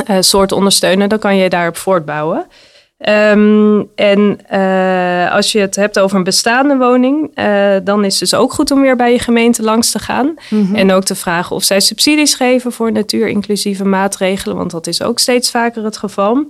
uh, 0.10 0.18
soort 0.20 0.52
ondersteunen, 0.52 1.10
dan 1.10 1.20
kan 1.20 1.36
je 1.36 1.50
daarop 1.50 1.78
voortbouwen. 1.78 2.48
Um, 3.10 3.90
en 3.96 4.40
uh, 4.54 5.34
als 5.34 5.52
je 5.52 5.60
het 5.60 5.76
hebt 5.76 6.00
over 6.00 6.18
een 6.18 6.24
bestaande 6.24 6.78
woning, 6.78 7.32
uh, 7.36 7.76
dan 7.84 8.06
is 8.06 8.12
het 8.12 8.30
dus 8.30 8.34
ook 8.34 8.54
goed 8.54 8.72
om 8.72 8.82
weer 8.82 8.96
bij 8.96 9.12
je 9.12 9.20
gemeente 9.20 9.64
langs 9.64 9.92
te 9.92 10.00
gaan. 10.00 10.26
Mhm. 10.26 10.56
Mm 10.56 10.66
-hmm. 10.66 10.76
En 10.76 10.92
ook 10.92 11.04
te 11.04 11.16
vragen 11.16 11.56
of 11.56 11.64
zij 11.64 11.80
subsidies 11.80 12.34
geven 12.34 12.72
voor 12.72 12.92
natuurinclusieve 12.92 13.86
maatregelen, 13.86 14.58
want 14.58 14.72
dat 14.72 14.88
is 14.88 15.02
ook 15.02 15.20
steeds 15.20 15.52
vaker 15.52 15.84
het 15.84 15.98
geval. 15.98 16.46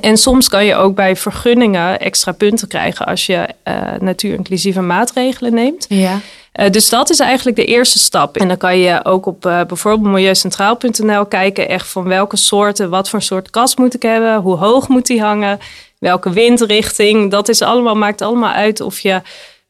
En 0.00 0.16
soms 0.16 0.48
kan 0.48 0.64
je 0.64 0.74
ook 0.74 0.94
bij 0.94 1.16
vergunningen 1.16 2.00
extra 2.00 2.32
punten 2.32 2.68
krijgen 2.68 3.06
als 3.06 3.26
je 3.26 3.48
uh, 3.64 3.74
natuurinclusieve 4.00 4.80
maatregelen 4.80 5.54
neemt. 5.54 5.86
Ja. 5.88 6.20
Uh, 6.60 6.70
dus 6.70 6.88
dat 6.88 7.10
is 7.10 7.18
eigenlijk 7.18 7.56
de 7.56 7.64
eerste 7.64 7.98
stap. 7.98 8.36
En 8.36 8.48
dan 8.48 8.56
kan 8.56 8.78
je 8.78 9.04
ook 9.04 9.26
op 9.26 9.46
uh, 9.46 9.64
bijvoorbeeld 9.64 10.12
milieucentraal.nl 10.12 11.26
kijken 11.26 11.68
echt 11.68 11.88
van 11.88 12.04
welke 12.04 12.36
soorten, 12.36 12.90
wat 12.90 13.08
voor 13.08 13.22
soort 13.22 13.50
kast 13.50 13.78
moet 13.78 13.94
ik 13.94 14.02
hebben, 14.02 14.40
hoe 14.40 14.56
hoog 14.56 14.88
moet 14.88 15.06
die 15.06 15.22
hangen, 15.22 15.58
welke 15.98 16.30
windrichting. 16.30 17.30
Dat 17.30 17.48
is 17.48 17.62
allemaal, 17.62 17.94
maakt 17.94 18.22
allemaal 18.22 18.52
uit 18.52 18.80
of 18.80 19.00
je 19.00 19.20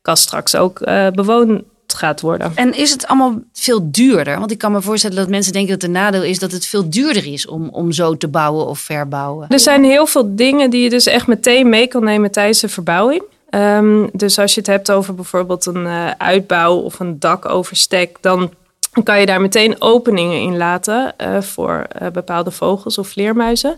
kast 0.03 0.23
straks 0.23 0.57
ook 0.57 0.81
uh, 0.81 1.07
bewoond 1.11 1.63
gaat 1.87 2.21
worden. 2.21 2.53
En 2.55 2.75
is 2.75 2.91
het 2.91 3.07
allemaal 3.07 3.39
veel 3.53 3.91
duurder? 3.91 4.39
Want 4.39 4.51
ik 4.51 4.59
kan 4.59 4.73
me 4.73 4.83
voorstellen 4.83 5.17
dat 5.17 5.29
mensen 5.29 5.53
denken 5.53 5.73
dat 5.73 5.83
een 5.83 5.91
nadeel 5.91 6.23
is 6.23 6.39
dat 6.39 6.53
het 6.53 6.67
veel 6.67 6.91
duurder 6.91 7.27
is 7.27 7.47
om, 7.47 7.69
om 7.69 7.93
zo 7.93 8.17
te 8.17 8.29
bouwen 8.29 8.67
of 8.67 8.79
verbouwen. 8.79 9.49
Er 9.49 9.61
zijn 9.61 9.85
heel 9.85 10.07
veel 10.07 10.37
dingen 10.37 10.71
die 10.71 10.83
je 10.83 10.91
dus 10.91 11.07
echt 11.07 11.27
meteen 11.27 11.69
mee 11.69 11.87
kan 11.87 12.05
nemen 12.05 12.31
tijdens 12.31 12.61
de 12.61 12.69
verbouwing. 12.69 13.23
Um, 13.55 14.09
dus 14.13 14.39
als 14.39 14.55
je 14.55 14.61
het 14.61 14.69
hebt 14.69 14.91
over 14.91 15.15
bijvoorbeeld 15.15 15.67
een 15.67 15.85
uh, 15.87 16.11
uitbouw 16.19 16.75
of 16.77 17.01
een 17.01 17.19
dakoverstek, 17.19 18.17
dan 18.21 18.53
kan 19.05 19.21
je 19.21 19.27
daar 19.27 19.41
meteen 19.41 19.77
openingen 19.79 20.41
in 20.41 20.57
laten 20.57 21.15
uh, 21.21 21.41
voor 21.41 21.87
uh, 22.03 22.09
bepaalde 22.09 22.51
vogels 22.51 22.99
of 22.99 23.09
vleermuizen. 23.09 23.77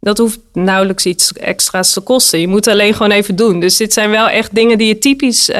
Dat 0.00 0.18
hoeft 0.18 0.40
nauwelijks 0.52 1.06
iets 1.06 1.32
extra's 1.32 1.92
te 1.92 2.00
kosten. 2.00 2.40
Je 2.40 2.48
moet 2.48 2.66
alleen 2.66 2.92
gewoon 2.94 3.10
even 3.10 3.36
doen. 3.36 3.60
Dus 3.60 3.76
dit 3.76 3.92
zijn 3.92 4.10
wel 4.10 4.28
echt 4.28 4.54
dingen 4.54 4.78
die 4.78 4.88
je 4.88 4.98
typisch 4.98 5.50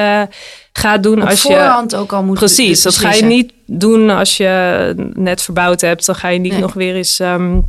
gaat 0.73 1.03
doen 1.03 1.21
Op 1.21 1.27
als 1.27 1.41
voorhand 1.41 1.91
je. 1.91 1.97
ook 1.97 2.13
al 2.13 2.23
moet 2.23 2.37
Precies, 2.37 2.81
dat 2.81 2.97
ga 2.97 3.13
je 3.13 3.23
niet 3.23 3.53
doen 3.65 4.09
als 4.09 4.37
je 4.37 4.93
net 5.13 5.41
verbouwd 5.41 5.81
hebt. 5.81 6.05
Dan 6.05 6.15
ga 6.15 6.27
je 6.27 6.39
niet 6.39 6.51
Nee. 6.51 6.61
nog 6.61 6.73
weer 6.73 6.95
eens. 6.95 7.19
Um, 7.19 7.65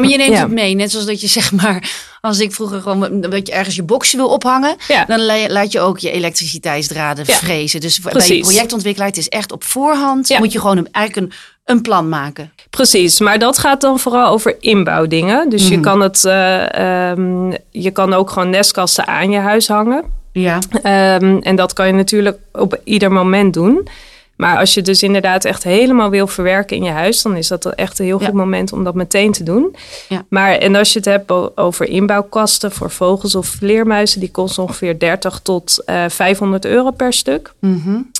Nee, 0.00 0.02
maar 0.10 0.18
je 0.18 0.24
neemt 0.24 0.36
Ja. 0.38 0.42
het 0.42 0.50
mee. 0.52 0.74
Net 0.74 0.90
zoals 0.90 1.06
dat 1.06 1.20
je 1.20 1.26
zeg 1.26 1.52
maar, 1.52 1.90
als 2.20 2.38
ik 2.40 2.52
vroeger 2.52 2.80
gewoon 2.80 3.20
dat 3.20 3.46
je 3.46 3.52
ergens 3.52 3.76
je 3.76 3.82
boxje 3.82 4.16
wil 4.16 4.28
ophangen, 4.28 4.76
Ja. 4.88 5.04
dan 5.04 5.20
la- 5.24 5.48
laat 5.48 5.72
je 5.72 5.80
ook 5.80 5.98
je 5.98 6.10
elektriciteitsdraden 6.10 7.24
Ja. 7.26 7.34
vrezen. 7.34 7.80
Dus 7.80 8.00
bij 8.00 8.26
je 8.26 8.40
projectontwikkelaar, 8.40 9.08
het 9.08 9.16
is 9.18 9.28
echt 9.28 9.52
op 9.52 9.64
voorhand, 9.64 10.28
Ja. 10.28 10.38
moet 10.38 10.52
je 10.52 10.60
gewoon 10.60 10.76
een, 10.76 10.88
eigenlijk 10.92 11.26
een, 11.26 11.38
een 11.64 11.82
plan 11.82 12.08
maken. 12.08 12.52
Precies, 12.70 13.20
maar 13.20 13.38
dat 13.38 13.58
gaat 13.58 13.80
dan 13.80 13.98
vooral 13.98 14.28
over 14.32 14.56
inbouwdingen. 14.60 15.48
Dus 15.48 15.68
je, 15.68 15.72
Mhm. 15.74 15.82
kan 15.82 16.00
het, 16.00 16.24
eh, 16.24 17.10
ehm, 17.10 17.50
je 17.70 17.90
kan 17.90 18.12
ook 18.14 18.30
gewoon 18.30 18.50
nestkasten 18.50 19.06
aan 19.06 19.30
je 19.30 19.38
huis 19.38 19.68
hangen. 19.68 20.04
Ja. 20.32 20.58
Ehm, 20.82 21.36
en 21.40 21.56
dat 21.56 21.72
kan 21.72 21.86
je 21.86 21.92
natuurlijk 21.92 22.38
op 22.52 22.80
ieder 22.84 23.12
moment 23.12 23.54
doen. 23.54 23.88
Maar 24.36 24.58
als 24.58 24.74
je 24.74 24.82
dus 24.82 25.02
inderdaad 25.02 25.44
echt 25.44 25.62
helemaal 25.64 26.10
wil 26.10 26.26
verwerken 26.26 26.76
in 26.76 26.82
je 26.82 26.90
huis, 26.90 27.22
dan 27.22 27.36
is 27.36 27.48
dat 27.48 27.66
echt 27.66 27.98
een 27.98 28.04
heel 28.04 28.20
Ja. 28.20 28.26
goed 28.26 28.34
moment 28.34 28.72
om 28.72 28.84
dat 28.84 28.94
meteen 28.94 29.32
te 29.32 29.42
doen. 29.42 29.76
Ja. 30.08 30.24
Maar 30.28 30.52
en 30.52 30.74
als 30.74 30.92
je 30.92 30.98
het 30.98 31.08
hebt 31.08 31.30
over 31.56 31.86
inbouwkasten 31.88 32.72
voor 32.72 32.90
vogels 32.90 33.34
of 33.34 33.46
vleermuizen, 33.46 34.20
die 34.20 34.30
kosten 34.30 34.62
ongeveer 34.62 34.98
30 34.98 35.40
tot 35.42 35.82
eh 35.84 36.04
500 36.08 36.64
euro 36.64 36.90
per 36.90 37.12
stuk. 37.12 37.52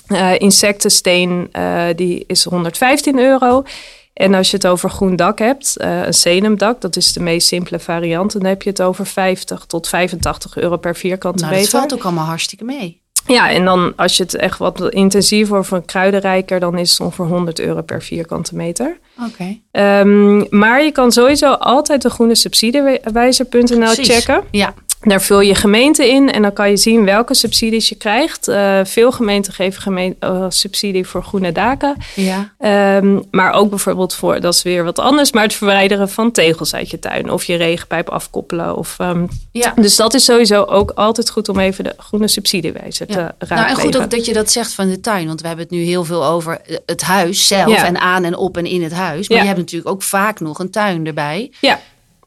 Eh, 0.07 0.31
insectensteen 0.39 1.49
eh, 1.51 1.83
die 1.95 2.23
is 2.27 2.43
115 2.43 3.19
euro. 3.19 3.63
En 4.13 4.33
als 4.33 4.49
je 4.51 4.55
het 4.57 4.67
over 4.67 4.89
groen 4.89 5.15
dak 5.15 5.39
hebt, 5.39 5.77
eh, 5.77 6.05
een 6.05 6.13
senumdak, 6.13 6.81
dat 6.81 6.95
is 6.95 7.13
de 7.13 7.19
meest 7.19 7.47
simpele 7.47 7.79
variant, 7.79 8.31
dan 8.31 8.45
heb 8.45 8.61
je 8.61 8.69
het 8.69 8.81
over 8.81 9.05
50 9.05 9.65
tot 9.65 9.87
85 9.87 10.57
euro 10.57 10.77
per 10.77 10.95
vierkante 10.95 11.43
Nou, 11.43 11.53
dat 11.53 11.61
meter. 11.63 11.79
valt 11.79 11.93
ook 11.93 12.03
allemaal 12.03 12.25
hartstikke 12.25 12.63
mee. 12.63 13.01
Ja, 13.27 13.49
en 13.49 13.65
dan 13.65 13.93
als 13.95 14.17
je 14.17 14.23
het 14.23 14.35
echt 14.35 14.57
wat 14.57 14.93
intensiever 14.93 15.57
of 15.57 15.71
een 15.71 15.85
kruidenrijker, 15.85 16.59
dan 16.59 16.77
is 16.77 16.91
het 16.91 16.99
ongeveer 16.99 17.25
100 17.25 17.59
euro 17.59 17.81
per 17.81 18.01
vierkante 18.01 18.55
meter. 18.55 18.97
Oké. 19.27 19.59
Ehm, 19.71 20.57
maar 20.57 20.83
je 20.83 20.91
kan 20.91 21.11
sowieso 21.11 21.51
altijd 21.51 22.01
de 22.01 22.09
groene 22.09 22.35
subsidiewijzer.nl 22.35 23.87
checken. 23.87 24.43
Ja. 24.51 24.73
Daar 25.05 25.21
vul 25.21 25.39
je 25.41 25.55
gemeente 25.55 26.09
in 26.09 26.31
en 26.31 26.41
dan 26.41 26.53
kan 26.53 26.69
je 26.69 26.77
zien 26.77 27.05
welke 27.05 27.33
subsidies 27.33 27.89
je 27.89 27.95
krijgt. 27.95 28.47
Eh, 28.47 28.79
veel 28.83 29.11
gemeenten 29.11 29.53
geven 29.53 29.81
gemeen- 29.81 30.15
eh, 30.19 30.45
subsidie 30.49 31.07
voor 31.07 31.23
groene 31.23 31.51
daken. 31.51 31.95
Ja. 32.15 32.53
Ehm, 32.59 33.19
maar 33.31 33.51
ook 33.53 33.69
bijvoorbeeld 33.69 34.13
voor, 34.15 34.39
dat 34.39 34.53
is 34.53 34.63
weer 34.63 34.83
wat 34.83 34.99
anders, 34.99 35.31
maar 35.31 35.43
het 35.43 35.53
verwijderen 35.53 36.09
van 36.09 36.31
tegels 36.31 36.73
uit 36.75 36.89
je 36.89 36.99
tuin. 36.99 37.31
Of 37.31 37.43
je 37.43 37.55
regenpijp 37.55 38.09
afkoppelen. 38.09 38.75
Of, 38.77 38.95
ehm, 38.99 39.25
Ja. 39.51 39.73
Dus 39.75 39.95
dat 39.95 40.13
is 40.13 40.25
sowieso 40.25 40.63
ook 40.63 40.91
altijd 40.95 41.29
goed 41.29 41.49
om 41.49 41.59
even 41.59 41.83
de 41.83 41.93
groene 41.97 42.27
subsidiewijzer 42.27 43.07
te 43.07 43.13
raadplegen. 43.19 43.55
Nou, 43.55 43.69
en 43.69 43.75
goed 43.75 43.97
ook 43.97 44.09
dat 44.09 44.25
je 44.25 44.33
dat 44.33 44.51
zegt 44.51 44.73
van 44.73 44.89
de 44.89 44.99
tuin. 44.99 45.27
Want 45.27 45.41
we 45.41 45.47
hebben 45.47 45.65
het 45.65 45.73
nu 45.75 45.83
heel 45.83 46.03
veel 46.05 46.25
over 46.25 46.61
het 46.85 47.01
huis 47.01 47.47
zelf. 47.47 47.69
Ja. 47.69 47.85
En 47.85 47.99
aan 47.99 48.23
en 48.23 48.37
op 48.37 48.57
en 48.57 48.65
in 48.65 48.83
het 48.83 48.93
huis. 48.93 49.29
Maar 49.29 49.37
je 49.37 49.45
hebt 49.45 49.57
natuurlijk 49.57 49.89
ook 49.89 50.03
vaak 50.03 50.39
nog 50.39 50.59
een 50.59 50.69
tuin 50.69 51.05
erbij. 51.07 51.51
Ja. 51.61 51.79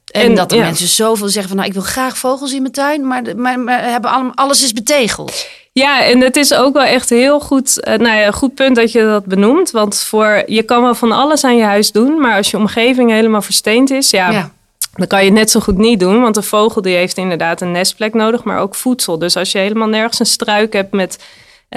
En, 0.08 0.22
En, 0.22 0.34
dat 0.34 0.52
er 0.52 0.58
ja. 0.58 0.64
mensen 0.64 0.88
zoveel 0.88 1.28
zeggen 1.28 1.48
van... 1.48 1.56
nou, 1.56 1.68
ik 1.68 1.74
wil 1.74 1.82
graag 1.84 2.18
vogels 2.18 2.52
in 2.52 2.60
mijn 2.62 2.72
tuin. 2.72 3.06
Maar, 3.06 3.22
maar, 3.36 3.58
maar 3.60 3.90
hebben 3.90 4.10
allemaal, 4.10 4.34
alles 4.34 4.62
is 4.62 4.72
betegeld. 4.72 5.46
Ja, 5.72 6.04
en 6.04 6.20
het 6.20 6.36
is 6.36 6.54
ook 6.54 6.72
wel 6.74 6.82
echt 6.84 7.10
heel 7.10 7.40
goed, 7.40 7.80
eh, 7.80 7.98
nou 7.98 8.16
ja, 8.18 8.30
goed 8.30 8.54
punt 8.54 8.76
dat 8.76 8.92
je 8.92 9.02
dat 9.02 9.24
benoemt. 9.24 9.70
Want 9.70 9.98
voor, 9.98 10.42
je 10.46 10.62
kan 10.62 10.82
wel 10.82 10.94
van 10.94 11.12
alles 11.12 11.44
aan 11.44 11.56
je 11.56 11.62
huis 11.62 11.92
doen, 11.92 12.20
maar 12.20 12.36
als 12.36 12.50
je 12.50 12.56
omgeving 12.56 13.10
helemaal 13.10 13.42
versteend 13.42 13.90
is, 13.90 14.10
ja, 14.10 14.30
Ja. 14.30 14.50
dan 14.92 15.06
kan 15.06 15.18
je 15.18 15.24
het 15.24 15.34
net 15.34 15.50
zo 15.50 15.60
goed 15.60 15.76
niet 15.78 16.00
doen. 16.00 16.20
Want 16.20 16.36
een 16.36 16.42
vogel 16.42 16.82
die 16.82 16.96
heeft 16.96 17.16
inderdaad 17.16 17.60
een 17.60 17.72
nestplek 17.72 18.14
nodig, 18.14 18.44
maar 18.44 18.60
ook 18.60 18.74
voedsel. 18.74 19.18
Dus 19.18 19.36
als 19.36 19.52
je 19.52 19.58
helemaal 19.58 19.88
nergens 19.88 20.18
een 20.18 20.26
struik 20.26 20.72
hebt 20.72 20.92
met 20.92 21.18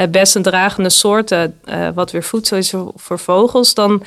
best 0.09 0.35
een 0.35 0.41
dragende 0.43 0.89
soorten, 0.89 1.59
eh, 1.65 1.87
wat 1.93 2.11
weer 2.11 2.23
voedsel 2.23 2.57
is 2.57 2.69
voor, 2.69 2.91
voor 2.95 3.19
vogels, 3.19 3.73
dan 3.73 4.03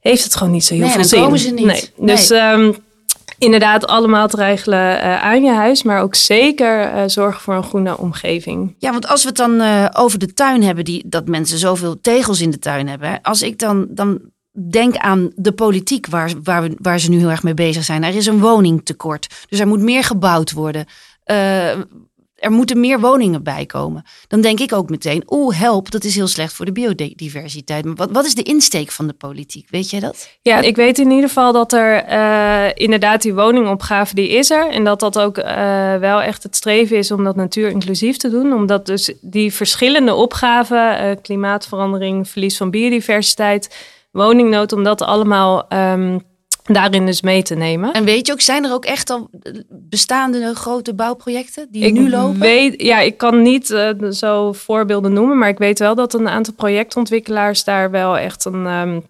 heeft 0.00 0.24
het 0.24 0.36
gewoon 0.36 0.52
niet 0.52 0.64
zo 0.64 0.74
heel 0.74 0.82
Nee, 0.82 0.90
veel 0.92 1.00
dan 1.00 1.08
zin. 1.08 1.20
komen 1.22 1.38
ze 1.38 1.50
niet. 1.50 1.66
Nee. 1.66 1.90
Dus 1.96 2.30
ehm, 2.30 2.72
inderdaad 3.38 3.86
allemaal 3.86 4.22
maatregelen 4.24 5.00
eh, 5.00 5.22
aan 5.22 5.42
je 5.42 5.52
huis, 5.52 5.82
maar 5.82 6.00
ook 6.00 6.14
zeker 6.14 6.80
eh, 6.80 7.02
zorgen 7.06 7.40
voor 7.40 7.54
een 7.54 7.62
groene 7.62 7.98
omgeving. 7.98 8.74
Ja, 8.78 8.90
want 8.90 9.08
als 9.08 9.22
we 9.22 9.28
het 9.28 9.36
dan 9.36 9.60
eh, 9.60 9.86
over 9.92 10.18
de 10.18 10.32
tuin 10.32 10.62
hebben... 10.62 10.84
Die, 10.84 11.02
dat 11.06 11.28
mensen 11.28 11.58
zoveel 11.58 12.00
tegels 12.00 12.40
in 12.40 12.50
de 12.50 12.58
tuin 12.58 12.88
hebben. 12.88 13.08
hè, 13.08 13.22
Als 13.22 13.42
ik 13.42 13.58
dan, 13.58 13.86
dan 13.90 14.20
denk 14.70 14.96
aan 14.96 15.30
de 15.34 15.52
politiek 15.52 16.06
waar, 16.06 16.32
waar, 16.42 16.62
we, 16.62 16.76
waar 16.78 16.98
ze 16.98 17.10
nu 17.10 17.18
heel 17.18 17.30
erg 17.30 17.42
mee 17.42 17.54
bezig 17.54 17.84
zijn. 17.84 18.04
Er 18.04 18.16
is 18.16 18.26
een 18.26 18.40
woningtekort. 18.40 19.44
Dus 19.48 19.60
er 19.60 19.66
moet 19.66 19.80
meer 19.80 20.04
gebouwd 20.04 20.52
worden. 20.52 20.86
Er 22.34 22.50
moeten 22.50 22.80
meer 22.80 23.00
woningen 23.00 23.42
bij 23.42 23.66
komen. 23.66 24.04
Dan 24.28 24.40
denk 24.40 24.60
ik 24.60 24.72
ook 24.72 24.90
meteen, 24.90 25.22
oeh, 25.28 25.58
help, 25.58 25.90
dat 25.90 26.04
is 26.04 26.14
heel 26.14 26.26
slecht 26.26 26.52
voor 26.52 26.64
de 26.64 26.72
biodiversiteit. 26.72 27.84
Maar 27.84 27.94
wat, 27.94 28.10
wat 28.10 28.24
is 28.24 28.34
de 28.34 28.42
insteek 28.42 28.90
van 28.90 29.06
de 29.06 29.12
politiek? 29.12 29.66
Weet 29.70 29.90
jij 29.90 30.00
dat? 30.00 30.28
Ja, 30.42 30.60
ik 30.60 30.76
weet 30.76 30.98
in 30.98 31.10
ieder 31.10 31.28
geval 31.28 31.52
dat 31.52 31.72
er 31.72 32.04
eh, 32.04 32.70
inderdaad 32.74 33.22
die 33.22 33.34
woningopgave 33.34 34.14
die 34.14 34.28
is 34.28 34.50
er. 34.50 34.70
En 34.70 34.84
dat 34.84 35.00
dat 35.00 35.18
ook 35.18 35.38
eh, 35.38 35.96
wel 35.96 36.22
echt 36.22 36.42
het 36.42 36.56
streven 36.56 36.96
is 36.96 37.10
om 37.10 37.24
dat 37.24 37.36
natuurinclusief 37.36 38.16
te 38.16 38.30
doen. 38.30 38.52
Omdat 38.52 38.86
dus 38.86 39.14
die 39.20 39.52
verschillende 39.52 40.14
opgaven, 40.14 40.98
eh, 40.98 41.16
klimaatverandering, 41.22 42.28
verlies 42.28 42.56
van 42.56 42.70
biodiversiteit, 42.70 43.76
woningnood, 44.10 44.72
om 44.72 44.84
dat 44.84 45.02
allemaal 45.02 45.68
ehm, 45.68 46.18
daarin 46.72 47.06
dus 47.06 47.22
mee 47.22 47.42
te 47.42 47.54
nemen. 47.54 47.92
En 47.92 48.04
weet 48.04 48.26
je 48.26 48.32
ook, 48.32 48.40
zijn 48.40 48.64
er 48.64 48.72
ook 48.72 48.84
echt 48.84 49.10
al 49.10 49.30
bestaande 49.68 50.54
grote 50.54 50.94
bouwprojecten 50.94 51.68
die 51.70 51.84
ik 51.84 51.92
nu 51.92 52.10
lopen? 52.10 52.40
Weet, 52.40 52.82
ja, 52.82 53.00
ik 53.00 53.16
kan 53.16 53.42
niet 53.42 53.70
eh, 53.70 54.10
zo 54.10 54.52
voorbeelden 54.52 55.12
noemen, 55.12 55.38
maar 55.38 55.48
ik 55.48 55.58
weet 55.58 55.78
wel 55.78 55.94
dat 55.94 56.14
een 56.14 56.28
aantal 56.28 56.54
projectontwikkelaars 56.54 57.64
daar 57.64 57.90
wel 57.90 58.18
echt 58.18 58.44
een, 58.44 58.66
ehm, 58.66 59.00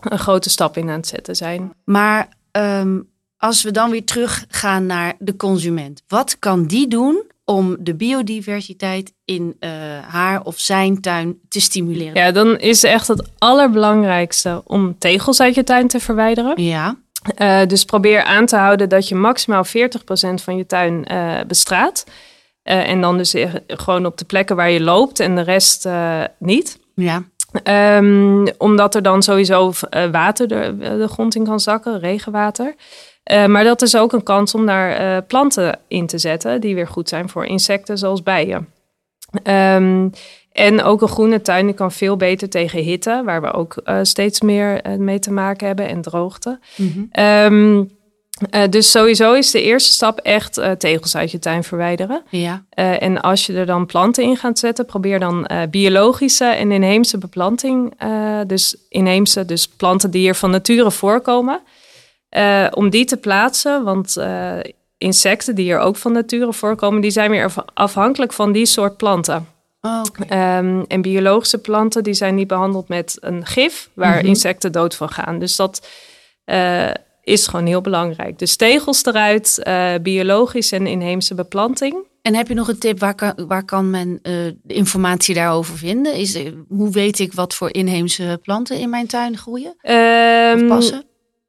een 0.00 0.18
grote 0.18 0.50
stap 0.50 0.76
in 0.76 0.88
aan 0.88 0.96
het 0.96 1.06
zetten 1.06 1.36
zijn. 1.36 1.72
Maar 1.84 2.28
ehm, 2.50 2.98
als 3.36 3.62
we 3.62 3.70
dan 3.70 3.90
weer 3.90 4.04
teruggaan 4.04 4.86
naar 4.86 5.14
de 5.18 5.36
consument. 5.36 6.02
Wat 6.08 6.38
kan 6.38 6.66
die 6.66 6.88
doen 6.88 7.22
om 7.52 7.76
de 7.80 7.94
biodiversiteit 7.94 9.12
in 9.24 9.56
eh, 9.58 9.70
haar 10.08 10.42
of 10.42 10.58
zijn 10.58 11.00
tuin 11.00 11.38
te 11.48 11.60
stimuleren? 11.60 12.14
Ja, 12.14 12.30
dan 12.30 12.58
is 12.58 12.84
echt 12.84 13.08
het 13.08 13.28
allerbelangrijkste 13.38 14.62
om 14.66 14.98
tegels 14.98 15.40
uit 15.40 15.54
je 15.54 15.64
tuin 15.64 15.88
te 15.88 16.00
verwijderen. 16.00 16.62
Ja. 16.62 16.96
Eh, 17.34 17.66
dus 17.66 17.84
probeer 17.84 18.22
aan 18.22 18.46
te 18.46 18.56
houden 18.56 18.88
dat 18.88 19.08
je 19.08 19.14
maximaal 19.14 19.64
40% 19.64 19.68
van 20.42 20.56
je 20.56 20.66
tuin 20.66 21.04
eh, 21.04 21.40
bestraat. 21.46 22.06
En 22.62 23.00
dan 23.00 23.16
dus 23.16 23.34
gewoon 23.66 24.06
op 24.06 24.18
de 24.18 24.24
plekken 24.24 24.56
waar 24.56 24.70
je 24.70 24.80
loopt 24.80 25.20
en 25.20 25.34
de 25.34 25.40
rest 25.40 25.88
niet. 26.38 26.78
Ja. 26.94 27.22
Ehm, 27.62 28.46
omdat 28.58 28.94
er 28.94 29.02
dan 29.02 29.22
sowieso 29.22 29.72
eh, 29.90 30.10
water 30.10 30.48
de, 30.48 30.76
de 30.78 31.08
grond 31.08 31.34
in 31.34 31.44
kan 31.44 31.60
zakken, 31.60 32.00
regenwater. 32.00 32.74
Eh, 33.22 33.46
maar 33.46 33.64
dat 33.64 33.82
is 33.82 33.96
ook 33.96 34.12
een 34.12 34.22
kans 34.22 34.54
om 34.54 34.66
daar 34.66 34.90
eh, 34.90 35.22
planten 35.26 35.78
in 35.88 36.06
te 36.06 36.18
zetten 36.18 36.60
die 36.60 36.74
weer 36.74 36.86
goed 36.86 37.08
zijn 37.08 37.28
voor 37.28 37.44
insecten 37.44 37.98
zoals 37.98 38.22
bijen. 38.22 38.68
Ehm, 39.42 40.08
en 40.52 40.82
ook 40.82 41.02
een 41.02 41.08
groene 41.08 41.40
tuin 41.40 41.66
die 41.66 41.74
kan 41.74 41.92
veel 41.92 42.16
beter 42.16 42.48
tegen 42.48 42.78
hitte, 42.78 43.22
waar 43.24 43.40
we 43.42 43.52
ook 43.52 43.74
steeds 44.02 44.40
meer 44.40 44.82
mee 44.98 45.18
te 45.18 45.32
maken 45.32 45.66
hebben, 45.66 45.88
en 45.88 46.02
droogte. 46.02 46.58
Ehm, 47.10 47.84
eh, 48.50 48.62
dus 48.70 48.90
sowieso 48.90 49.32
is 49.32 49.50
de 49.50 49.62
eerste 49.62 49.92
stap 49.92 50.18
echt 50.18 50.58
eh, 50.58 50.70
tegels 50.70 51.16
uit 51.16 51.30
je 51.30 51.38
tuin 51.38 51.64
verwijderen. 51.64 52.22
Ja. 52.30 52.64
Eh, 52.70 53.02
en 53.02 53.20
als 53.20 53.46
je 53.46 53.52
er 53.54 53.66
dan 53.66 53.86
planten 53.86 54.24
in 54.24 54.36
gaat 54.36 54.58
zetten, 54.58 54.86
probeer 54.86 55.18
dan 55.20 55.48
biologische 55.70 56.44
en 56.44 56.72
inheemse 56.72 57.18
beplanting. 57.18 57.94
dus 58.46 58.76
inheemse, 58.88 59.44
dus 59.44 59.68
planten 59.68 60.10
die 60.10 60.20
hier 60.20 60.34
van 60.34 60.50
nature 60.50 60.90
voorkomen. 60.90 61.60
om 62.70 62.90
die 62.90 63.04
te 63.04 63.16
plaatsen, 63.16 63.84
want 63.84 64.16
insecten 64.98 65.54
die 65.54 65.64
hier 65.64 65.78
ook 65.78 65.96
van 65.96 66.12
nature 66.12 66.52
voorkomen, 66.52 67.00
die 67.00 67.10
zijn 67.10 67.30
weer 67.30 67.44
af- 67.44 67.64
afhankelijk 67.74 68.32
van 68.32 68.52
die 68.52 68.66
soort 68.66 68.96
planten. 68.96 69.46
Oh. 69.80 70.02
Ehm, 70.28 70.82
en 70.88 71.02
biologische 71.02 71.58
planten 71.58 72.02
die 72.02 72.14
zijn 72.14 72.34
niet 72.34 72.46
behandeld 72.46 72.88
met 72.88 73.16
een 73.20 73.46
gif 73.46 73.88
waar 73.94 74.16
Mhm. 74.16 74.26
insecten 74.26 74.72
dood 74.72 74.94
van 74.94 75.08
gaan. 75.08 75.38
Dus 75.38 75.56
dat 75.56 75.86
is 77.22 77.46
gewoon 77.46 77.66
heel 77.66 77.80
belangrijk. 77.80 78.38
Dus 78.38 78.56
tegels 78.56 79.04
eruit, 79.04 79.58
eh, 79.62 79.94
biologisch 80.02 80.72
en 80.72 80.86
inheemse 80.86 81.34
beplanting. 81.34 81.96
En 82.22 82.34
heb 82.34 82.48
je 82.48 82.54
nog 82.54 82.68
een 82.68 82.78
tip, 82.78 82.98
waar 82.98 83.14
kan, 83.14 83.32
waar 83.46 83.64
kan 83.64 83.90
men 83.90 84.18
eh, 84.22 84.32
de 84.62 84.74
informatie 84.74 85.34
daarover 85.34 85.76
vinden? 85.78 86.14
Is, 86.14 86.34
er- 86.34 86.54
hoe 86.68 86.90
weet 86.90 87.18
ik 87.18 87.32
wat 87.32 87.54
voor 87.54 87.72
inheemse 87.74 88.38
planten 88.42 88.78
in 88.78 88.90
mijn 88.90 89.06
tuin 89.06 89.36
groeien? 89.36 89.70
Of 89.70 89.90
Ehm, 89.90 90.66
passen? 90.68 91.04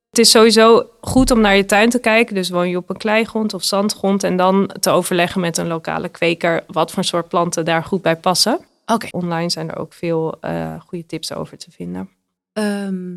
Het 0.10 0.20
is 0.22 0.32
sowieso 0.32 0.90
goed 1.02 1.32
om 1.32 1.42
naar 1.42 1.56
je 1.56 1.66
tuin 1.66 1.90
te 1.90 2.00
kijken. 2.00 2.36
Dus 2.36 2.50
woon 2.50 2.70
je 2.70 2.78
op 2.78 2.90
een 2.90 2.98
kleigrond 2.98 3.54
of 3.54 3.64
zandgrond. 3.64 4.24
En 4.24 4.36
dan 4.36 4.70
te 4.80 4.90
overleggen 4.90 5.42
met 5.42 5.58
een 5.58 5.68
lokale 5.68 6.10
kweker 6.10 6.64
wat 6.68 6.92
voor 6.92 7.04
soort 7.04 7.28
planten 7.28 7.66
daar 7.66 7.84
goed 7.84 8.02
bij 8.02 8.16
passen. 8.16 8.60
Oké. 8.86 9.08
Online 9.12 9.50
zijn 9.50 9.70
er 9.70 9.78
ook 9.78 9.94
veel 9.94 10.38
eh, 10.42 10.74
goede 10.88 11.06
tips 11.06 11.34
over 11.34 11.58
te 11.58 11.72
vinden. 11.72 12.10
Ehm, 12.54 13.12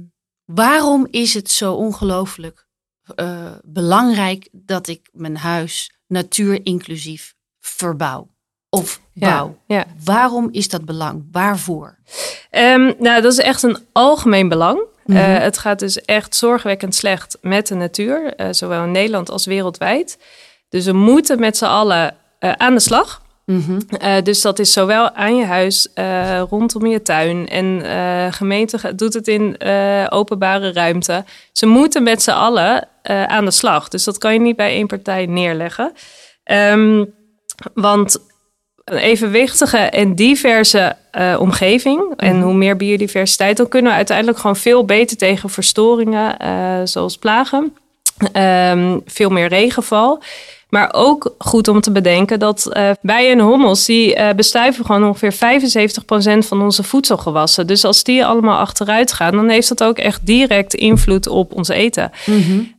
waarom 0.47 1.07
is 1.11 1.35
het 1.35 1.51
zo 1.51 1.73
ongelooflijk 1.73 2.67
eh, 3.15 3.53
belangrijk 3.65 4.49
dat 4.53 4.89
ik 4.89 5.09
mijn 5.13 5.37
huis 5.37 5.95
natuurinclusief 6.07 7.35
verbouw 7.61 8.29
of 8.69 9.01
bouw? 9.15 9.59
Ja, 9.67 9.77
ja. 9.77 9.87
Waarom 10.05 10.49
is 10.53 10.69
dat 10.69 10.85
belang? 10.85 11.29
Waarvoor? 11.33 11.99
Ehm, 12.51 12.93
nou, 12.99 13.23
dat 13.23 13.33
is 13.33 13.39
echt 13.39 13.63
een 13.63 13.79
algemeen 13.93 14.49
belang. 14.49 14.81
Mhm. 15.05 15.19
Eh, 15.19 15.39
het 15.39 15.59
gaat 15.59 15.79
dus 15.79 16.01
echt 16.01 16.37
zorgwekkend 16.37 16.95
slecht 16.95 17.39
met 17.41 17.67
de 17.67 17.75
natuur, 17.75 18.35
eh, 18.35 18.49
zowel 18.51 18.85
in 18.85 18.91
Nederland 18.91 19.31
als 19.31 19.47
wereldwijd. 19.47 20.19
Dus 20.69 20.85
we 20.85 20.93
moeten 20.93 21.41
met 21.41 21.57
z'n 21.57 21.65
allen 21.65 22.17
aan 22.39 22.75
de 22.75 22.81
slag. 22.81 23.23
Mhm. 23.47 23.81
Eh, 23.99 24.23
dus 24.23 24.41
dat 24.41 24.59
is 24.59 24.73
zowel 24.73 25.11
aan 25.11 25.37
je 25.37 25.45
huis, 25.45 25.93
eh, 25.93 26.43
rondom 26.51 26.87
je 26.87 27.03
tuin. 27.03 27.49
En 27.49 27.83
eh 27.83 28.33
gemeente 28.33 28.95
doet 28.95 29.15
het 29.15 29.29
in 29.29 29.57
openbare 30.09 30.73
ruimte. 30.73 31.25
Ze 31.53 31.67
moeten 31.67 32.03
met 32.03 32.23
z'n 32.23 32.31
allen 32.31 32.89
aan 33.03 33.45
de 33.45 33.51
slag. 33.51 33.89
Dus 33.89 34.05
dat 34.05 34.19
kan 34.19 34.33
je 34.33 34.41
niet 34.41 34.57
bij 34.57 34.71
één 34.71 34.87
partij 34.87 35.27
neerleggen. 35.27 35.93
Ehm, 36.45 37.05
want 37.75 38.19
een 38.85 38.97
evenwichtige 38.99 39.77
en 39.79 40.15
diverse 40.15 40.97
omgeving. 41.39 42.13
En 42.17 42.41
hoe 42.41 42.55
meer 42.55 42.77
biodiversiteit, 42.77 43.57
dan 43.57 43.69
kunnen 43.69 43.91
we 43.91 43.97
uiteindelijk 43.97 44.39
gewoon 44.39 44.57
veel 44.57 44.85
beter 44.85 45.17
tegen 45.17 45.51
verstoringen, 45.51 46.37
zoals 46.89 47.19
plagen. 47.19 47.77
Ehm, 48.33 48.99
veel 49.05 49.31
meer 49.31 49.49
regenval. 49.49 50.23
Maar 50.69 50.89
ook 50.93 51.35
goed 51.39 51.69
om 51.69 51.81
te 51.81 51.93
bedenken 51.93 52.39
dat 52.39 52.73
eh 52.73 52.91
bijen 53.03 53.33
en 53.33 53.45
hommels... 53.45 53.85
die 53.85 54.15
eh, 54.15 54.35
bestuiven 54.35 54.85
gewoon 54.85 55.05
ongeveer 55.05 55.35
75% 55.35 56.47
van 56.47 56.63
onze 56.63 56.83
voedselgewassen. 56.83 57.67
Dus 57.67 57.85
als 57.85 58.05
die 58.05 58.27
allemaal 58.27 58.59
achteruit 58.59 59.13
gaan... 59.13 59.33
dan 59.33 59.49
heeft 59.49 59.69
dat 59.69 59.83
ook 59.83 59.99
echt 59.99 60.27
direct 60.27 60.75
invloed 60.75 61.27
op 61.27 61.53
ons 61.53 61.69
eten. 61.69 62.11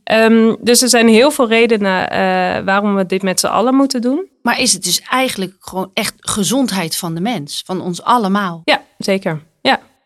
Ehm, 0.04 0.54
dus 0.60 0.82
er 0.82 0.88
zijn 0.88 1.08
heel 1.08 1.30
veel 1.30 1.48
redenen 1.48 2.10
eh, 2.10 2.18
waarom 2.64 2.94
we 2.94 3.06
dit 3.06 3.22
met 3.22 3.40
z'n 3.40 3.46
allen 3.46 3.74
moeten 3.74 4.00
doen. 4.00 4.26
Maar 4.42 4.60
is 4.60 4.72
het 4.72 4.84
dus 4.84 5.02
eigenlijk 5.10 5.54
gewoon 5.60 5.90
echt 5.94 6.14
gezondheid 6.16 6.96
van 6.96 7.14
de 7.14 7.20
mens, 7.20 7.62
van 7.66 7.80
ons 7.80 8.02
allemaal? 8.02 8.62
Ja, 8.64 8.82
zeker. 8.98 9.40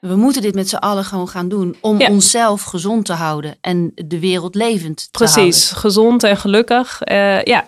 We 0.09 0.17
moeten 0.17 0.43
dit 0.43 0.55
met 0.55 0.69
z'n 0.69 0.77
allen 0.77 1.05
gewoon 1.05 1.29
gaan 1.29 1.49
doen 1.49 1.77
om 1.81 2.01
Ja. 2.01 2.09
onszelf 2.09 2.62
gezond 2.62 3.05
te 3.05 3.12
houden 3.12 3.57
en 3.61 3.93
de 3.95 4.19
wereld 4.19 4.55
levend 4.55 5.09
te 5.12 5.25
houden. 5.25 5.43
precies. 5.45 5.71
Gezond 5.71 6.23
en 6.23 6.37
gelukkig. 6.37 7.03
Eh, 7.03 7.43
ja. 7.43 7.67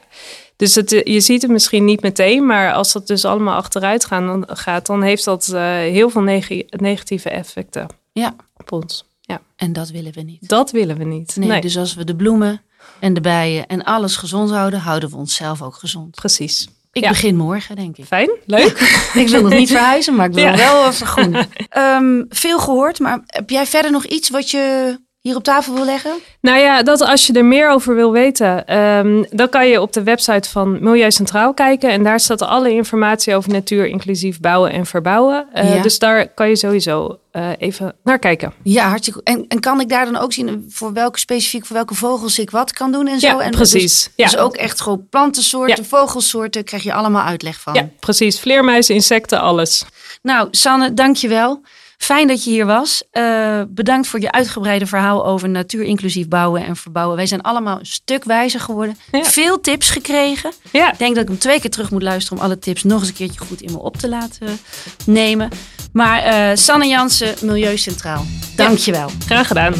Dus 0.56 0.74
het, 0.74 0.90
je 0.90 1.20
ziet 1.20 1.42
het 1.42 1.50
misschien 1.50 1.84
niet 1.84 2.02
meteen, 2.02 2.46
maar 2.46 2.72
als 2.72 2.92
dat 2.92 3.06
dus 3.06 3.24
allemaal 3.24 3.54
achteruit 3.54 4.04
gaan, 4.04 4.26
dan, 4.26 4.44
gaat, 4.56 4.86
dan 4.86 5.02
heeft 5.02 5.24
dat 5.24 5.48
eh, 5.48 5.62
heel 5.72 6.10
veel 6.10 6.22
neg- 6.22 6.62
negatieve 6.68 7.30
effecten 7.30 7.86
Ja, 8.12 8.34
op 8.56 8.72
ons. 8.72 9.04
Ja, 9.20 9.40
en 9.56 9.72
dat 9.72 9.88
willen 9.90 10.12
we 10.12 10.20
niet. 10.22 10.48
dat 10.48 10.70
willen 10.70 10.96
we 10.98 11.04
niet. 11.04 11.36
Nee, 11.36 11.48
Nee, 11.48 11.60
dus 11.60 11.76
als 11.76 11.94
we 11.94 12.04
de 12.04 12.16
bloemen 12.16 12.62
en 13.00 13.14
de 13.14 13.20
bijen 13.20 13.66
en 13.66 13.84
alles 13.84 14.16
gezond 14.16 14.50
houden, 14.50 14.80
houden 14.80 15.10
we 15.10 15.16
onszelf 15.16 15.62
ook 15.62 15.74
gezond. 15.74 16.14
precies. 16.14 16.68
Ik 16.94 17.02
Ja. 17.02 17.08
begin 17.08 17.36
morgen, 17.36 17.76
denk 17.76 17.96
ik. 17.96 18.04
Fijn, 18.04 18.30
leuk. 18.46 18.78
Ik 19.14 19.28
wil 19.28 19.42
nog 19.42 19.52
niet 19.52 19.70
verhuizen, 19.70 20.14
maar 20.14 20.26
ik 20.26 20.34
wil 20.34 20.44
Ja. 20.44 20.56
wel 20.56 20.92
vergroenen. 20.92 21.48
Ehm 21.68 22.22
veel 22.28 22.58
gehoord, 22.58 22.98
maar 22.98 23.20
heb 23.26 23.50
jij 23.50 23.66
verder 23.66 23.90
nog 23.90 24.04
iets 24.04 24.30
wat 24.30 24.50
je 24.50 24.96
hier 25.24 25.36
op 25.36 25.42
tafel 25.44 25.74
wil 25.74 25.84
leggen? 25.84 26.12
Nou 26.40 26.58
ja, 26.58 26.82
dat 26.82 27.00
als 27.00 27.26
je 27.26 27.32
er 27.32 27.44
meer 27.44 27.70
over 27.70 27.94
wil 27.94 28.12
weten, 28.12 28.66
ehm, 28.66 29.24
dan 29.30 29.48
kan 29.48 29.68
je 29.68 29.80
op 29.80 29.92
de 29.92 30.02
website 30.02 30.50
van 30.50 30.82
Milieu 30.82 31.10
Centraal 31.10 31.54
kijken. 31.54 31.90
En 31.90 32.02
daar 32.02 32.20
staat 32.20 32.42
alle 32.42 32.70
informatie 32.70 33.34
over 33.34 33.50
natuur, 33.50 33.86
inclusief 33.86 34.40
bouwen 34.40 34.70
en 34.72 34.86
verbouwen. 34.86 35.46
Eh, 35.52 35.74
Ja. 35.74 35.82
Dus 35.82 35.98
daar 35.98 36.28
kan 36.28 36.48
je 36.48 36.56
sowieso 36.56 37.18
eh, 37.30 37.48
even 37.58 37.94
naar 38.04 38.18
kijken. 38.18 38.52
Ja, 38.62 38.88
hartstikke 38.88 39.18
goed. 39.18 39.28
En, 39.28 39.44
en 39.48 39.60
kan 39.60 39.80
ik 39.80 39.88
daar 39.88 40.04
dan 40.04 40.16
ook 40.16 40.32
zien 40.32 40.64
voor 40.68 40.92
welke 40.92 41.18
specifiek, 41.18 41.66
voor 41.66 41.76
welke 41.76 41.94
vogels 41.94 42.38
ik 42.38 42.50
wat 42.50 42.72
kan 42.72 42.92
doen 42.92 43.06
en 43.06 43.20
zo? 43.20 43.26
Ja, 43.26 43.40
en 43.40 43.50
precies. 43.50 43.82
Dus, 44.04 44.10
Ja. 44.16 44.24
dus 44.24 44.36
ook 44.36 44.56
echt 44.56 44.80
gewoon 44.80 45.06
plantensoorten, 45.10 45.76
Ja. 45.82 45.88
vogelsoorten, 45.88 46.64
krijg 46.64 46.82
je 46.82 46.92
allemaal 46.92 47.22
uitleg 47.24 47.60
van. 47.60 47.74
Ja, 47.74 47.88
precies. 48.00 48.40
Vleermuizen, 48.40 48.94
insecten, 48.94 49.40
alles. 49.40 49.84
Nou, 50.22 50.48
Sanne, 50.50 50.94
dankjewel. 50.94 51.60
Fijn 51.98 52.26
dat 52.28 52.44
je 52.44 52.50
hier 52.50 52.66
was. 52.66 53.02
Eh, 53.10 53.60
bedankt 53.68 54.06
voor 54.06 54.20
je 54.20 54.32
uitgebreide 54.32 54.86
verhaal 54.86 55.26
over 55.26 55.48
natuurinclusief 55.48 56.28
bouwen 56.28 56.64
en 56.64 56.76
verbouwen. 56.76 57.16
Wij 57.16 57.26
zijn 57.26 57.40
allemaal 57.42 57.78
een 57.78 57.86
stuk 57.86 58.24
wijzer 58.24 58.60
geworden. 58.60 58.96
Ja. 59.12 59.24
Veel 59.24 59.60
tips 59.60 59.90
gekregen. 59.90 60.52
Ja, 60.72 60.92
Ik 60.92 60.98
denk 60.98 61.14
dat 61.14 61.22
ik 61.22 61.28
hem 61.28 61.38
twee 61.38 61.60
keer 61.60 61.70
terug 61.70 61.90
moet 61.90 62.02
luisteren 62.02 62.38
om 62.38 62.44
alle 62.44 62.58
tips 62.58 62.82
nog 62.82 62.98
eens 63.00 63.08
een 63.08 63.14
keertje 63.14 63.40
goed 63.40 63.60
in 63.60 63.72
me 63.72 63.78
op 63.78 63.96
te 63.96 64.08
laten 64.08 64.58
nemen. 65.06 65.48
Maar 65.92 66.22
eh, 66.22 66.56
Sanne 66.56 66.86
Jansen, 66.86 67.34
Milieu 67.40 67.76
Centraal. 67.76 68.24
Dankjewel. 68.56 69.10
graag 69.26 69.46
gedaan. 69.46 69.74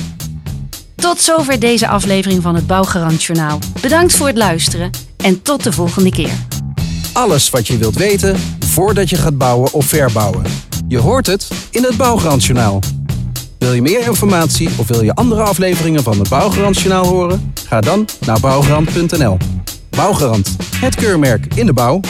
Tot 0.96 1.20
zover 1.20 1.60
deze 1.60 1.88
aflevering 1.88 2.42
van 2.42 2.54
het 2.54 2.66
Bouwgarant 2.66 3.22
Journaal. 3.22 3.58
Bedankt 3.80 4.12
voor 4.12 4.26
het 4.26 4.36
luisteren 4.36 4.90
en 5.16 5.42
tot 5.42 5.62
de 5.62 5.72
volgende 5.72 6.10
keer. 6.10 6.32
Alles 7.12 7.50
wat 7.50 7.66
je 7.66 7.78
wilt 7.78 7.94
weten 7.96 8.36
voordat 8.66 9.10
je 9.10 9.16
gaat 9.16 9.38
bouwen 9.38 9.72
of 9.72 9.86
verbouwen. 9.86 10.42
Je 10.94 11.00
hoort 11.00 11.26
het 11.26 11.50
in 11.70 11.82
het 11.82 11.96
Bouwgarantjournaal. 11.96 12.80
Wil 13.58 13.72
je 13.72 13.82
meer 13.82 14.06
informatie 14.06 14.68
of 14.76 14.86
wil 14.88 15.04
je 15.04 15.14
andere 15.14 15.42
afleveringen 15.42 16.02
van 16.02 16.18
het 16.18 16.28
Bouwgarantjournaal 16.28 17.06
horen? 17.06 17.52
Ga 17.66 17.80
dan 17.80 18.08
naar 18.26 18.40
bouwgarant.nl. 18.40 19.36
Bouwgarant, 19.90 20.56
het 20.76 20.94
keurmerk 20.94 21.54
in 21.54 21.66
de 21.66 21.72
bouw. 21.72 22.00